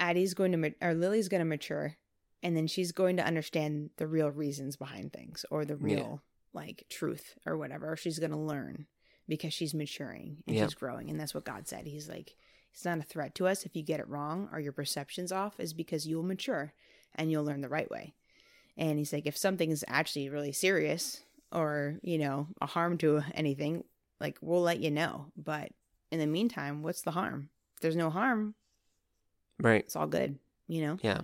[0.00, 1.96] Addie's going to or Lily's going to mature,
[2.42, 6.22] and then she's going to understand the real reasons behind things or the real
[6.56, 7.94] like truth or whatever.
[7.96, 8.86] She's going to learn
[9.28, 10.64] because she's maturing and Yeah.
[10.64, 11.86] she's growing, and that's what God said.
[11.86, 12.34] He's like,
[12.72, 15.58] it's not a threat to us if you get it wrong or your perception's off,
[15.60, 16.72] is because you'll mature
[17.14, 18.14] and you'll learn the right way.
[18.76, 23.22] And he's like, if something is actually really serious or you know a harm to
[23.34, 23.84] anything,
[24.20, 25.26] like we'll let you know.
[25.36, 25.70] But
[26.10, 27.48] in the meantime, what's the harm?
[27.76, 28.54] If there's no harm,
[29.58, 29.80] Right?
[29.84, 30.38] it's all good,
[30.68, 30.98] you know?
[31.02, 31.22] Yeah.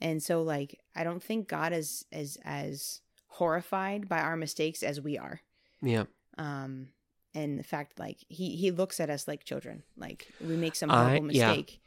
[0.00, 3.00] And so like I don't think God is is as
[3.30, 5.40] horrified by our mistakes as we are.
[5.82, 6.04] Yeah.
[6.38, 6.88] Um
[7.34, 9.82] and the fact like he he looks at us like children.
[9.96, 11.48] Like we make some I- horrible yeah.
[11.48, 11.80] mistake.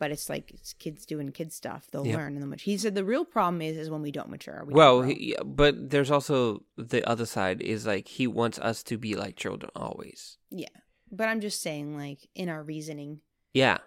[0.00, 1.86] But it's like it's kids doing kid stuff.
[1.90, 2.16] They'll Yeah.
[2.16, 2.62] learn and then much.
[2.62, 4.64] He said the real problem is is when we don't mature.
[4.64, 5.08] we don't well, grow.
[5.08, 9.36] he, but there's also the other side is like he wants us to be like
[9.36, 10.38] children always.
[10.50, 10.68] yeah.
[11.12, 13.20] But I'm just saying, like in our reasoning,
[13.52, 13.78] Yeah.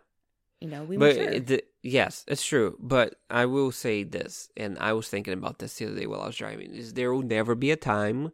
[0.60, 2.78] You know, we but the, yes, it's true.
[2.80, 6.22] But I will say this, and I was thinking about this the other day while
[6.22, 8.32] I was driving: is there will never be a time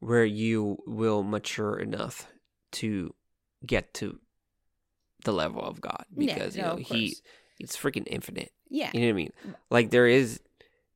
[0.00, 2.28] where you will mature enough
[2.72, 3.14] to
[3.64, 4.18] get to
[5.24, 7.16] the level of God Yeah, because you know he
[7.58, 8.52] it's freaking infinite.
[8.68, 8.90] yeah.
[8.92, 9.32] You know what I mean?
[9.70, 10.40] Like there is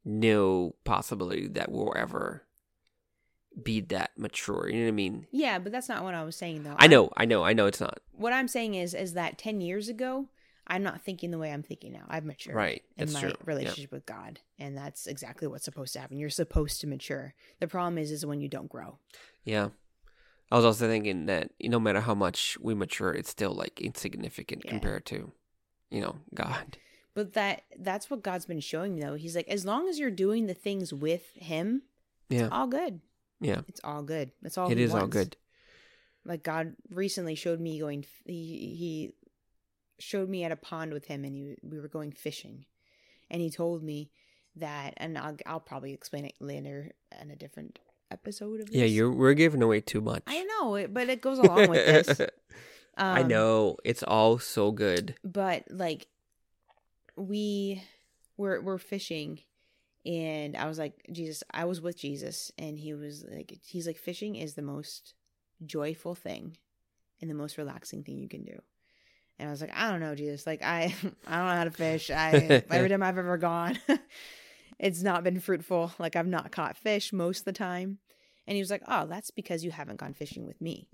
[0.04, 2.44] no possibility that we'll ever
[3.60, 4.68] be that mature.
[4.68, 5.26] You know what I mean?
[5.30, 6.74] Yeah, but that's not what I was saying though.
[6.78, 8.00] I know, I know, I know it's not.
[8.12, 10.26] What I'm saying is is that 10 years ago,
[10.68, 12.04] I'm not thinking the way I'm thinking now.
[12.08, 13.32] I've matured Right, in it's my true.
[13.44, 16.18] Relationship with God, and that's exactly what's supposed to happen.
[16.18, 17.34] You're supposed to mature.
[17.60, 18.98] The problem is is when you don't grow.
[19.44, 19.70] Yeah.
[20.50, 24.62] I was also thinking that no matter how much we mature, it's still like insignificant
[24.64, 24.70] Yeah.
[24.70, 25.32] compared to,
[25.90, 26.78] you know, God.
[27.14, 29.14] But that that's what God's been showing me though.
[29.14, 31.82] He's like as long as you're doing the things with him,
[32.30, 32.48] Yeah.
[32.50, 33.00] all good.
[33.40, 33.60] Yeah.
[33.68, 34.32] It's all good.
[34.40, 35.36] That's all It is all good.
[36.24, 39.12] Like God recently showed me going he he
[39.98, 42.64] showed me at a pond with him and he, we were going fishing.
[43.30, 44.10] And he told me
[44.56, 47.78] that and I'll I'll probably explain it later in a different
[48.10, 48.76] episode of this.
[48.76, 50.22] Yeah, you're we're giving away too much.
[50.26, 52.20] I know it, but it goes along with this.
[52.96, 53.76] I Um, know.
[53.84, 55.14] It's all so good.
[55.22, 56.08] but like
[57.16, 57.82] we
[58.36, 59.40] were we're fishing
[60.06, 63.98] and I was like Jesus I was with Jesus and he was like he's like
[63.98, 65.14] fishing is the most
[65.64, 66.56] joyful thing
[67.20, 68.60] and the most relaxing thing you can do.
[69.38, 70.94] And I was like I don't know Jesus like I
[71.26, 72.10] I don't know how to fish.
[72.14, 73.78] I every time I've ever gone
[74.78, 75.92] it's not been fruitful.
[75.98, 77.98] Like I've not caught fish most of the time.
[78.46, 80.88] And he was like, "Oh, that's because you haven't gone fishing with me."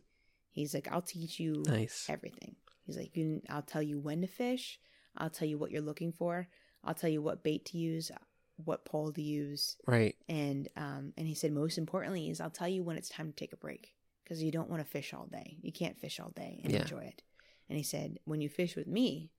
[0.51, 2.07] He's like, "I'll teach you Nice.
[2.09, 2.57] everything.
[2.84, 4.78] He's like, you, I'll tell you when to fish.
[5.16, 6.49] I'll tell you what you're looking for.
[6.82, 8.11] I'll tell you what bait to use,
[8.57, 10.16] what pole to use, Right.
[10.28, 13.36] and um, and he said most importantly is I'll tell you when it's time to
[13.36, 15.57] take a break because you don't want to fish all day.
[15.62, 16.80] You can't fish all day and Yeah.
[16.82, 17.22] enjoy it.
[17.68, 19.30] And he said when you fish with me,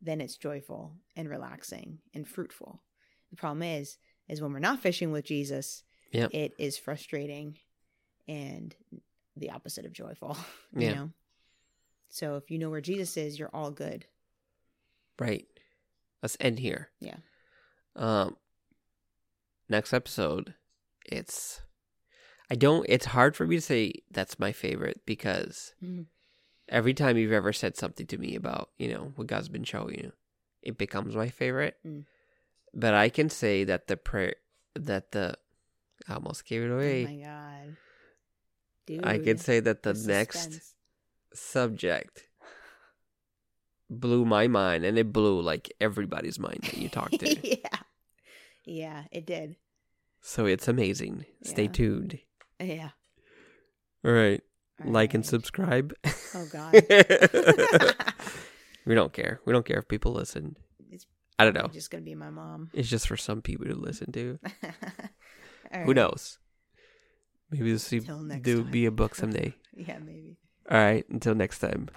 [0.00, 2.82] then it's joyful and relaxing and fruitful.
[3.30, 3.98] The problem is,
[4.28, 6.30] is when we're not fishing with Jesus, Yep.
[6.34, 7.58] it is frustrating
[8.28, 8.74] and
[9.36, 10.36] the opposite of joyful.
[10.74, 10.94] You Yeah.
[10.94, 11.10] know.
[12.08, 14.06] So if you know where Jesus is, you're all good.
[15.18, 15.46] Right.
[16.22, 16.90] Let's end here.
[17.00, 17.16] Yeah.
[17.96, 18.36] Um
[19.68, 20.54] next episode,
[21.06, 21.62] it's
[22.50, 26.06] I don't it's hard for me to say that's my favorite because Mhm.
[26.68, 29.98] Every time you've ever said something to me about, you know, what God's been showing
[29.98, 30.12] you,
[30.62, 31.76] it becomes my favorite.
[31.86, 32.04] Mm.
[32.74, 34.34] But I can say that the prayer
[34.74, 35.36] that the
[36.08, 37.04] I almost gave it away.
[37.04, 37.76] Oh my god.
[38.86, 39.06] Dude.
[39.06, 40.74] I can say that the, next suspense.
[41.32, 42.28] subject
[43.90, 47.48] blew my mind and it blew like everybody's mind that you talked to.
[47.58, 47.78] yeah.
[48.64, 49.56] Yeah, it did.
[50.20, 51.24] so it's amazing.
[51.42, 52.18] Stay tuned.
[52.60, 52.90] Yeah.
[54.04, 54.42] All right.
[54.84, 55.94] All like and subscribe.
[56.34, 56.72] Oh god.
[58.86, 59.40] we don't care.
[59.44, 60.56] We don't care if people listen.
[60.90, 61.06] It's
[61.38, 61.68] I don't know.
[61.72, 62.70] just gonna be my mom.
[62.74, 64.38] It's just for some people to listen to.
[65.72, 65.96] Who right.
[65.96, 66.38] knows?
[67.50, 68.70] Maybe this will Till next do time.
[68.70, 69.54] be a book someday.
[69.78, 70.38] Yeah, maybe.
[70.70, 71.04] All right.
[71.10, 71.90] Until next time.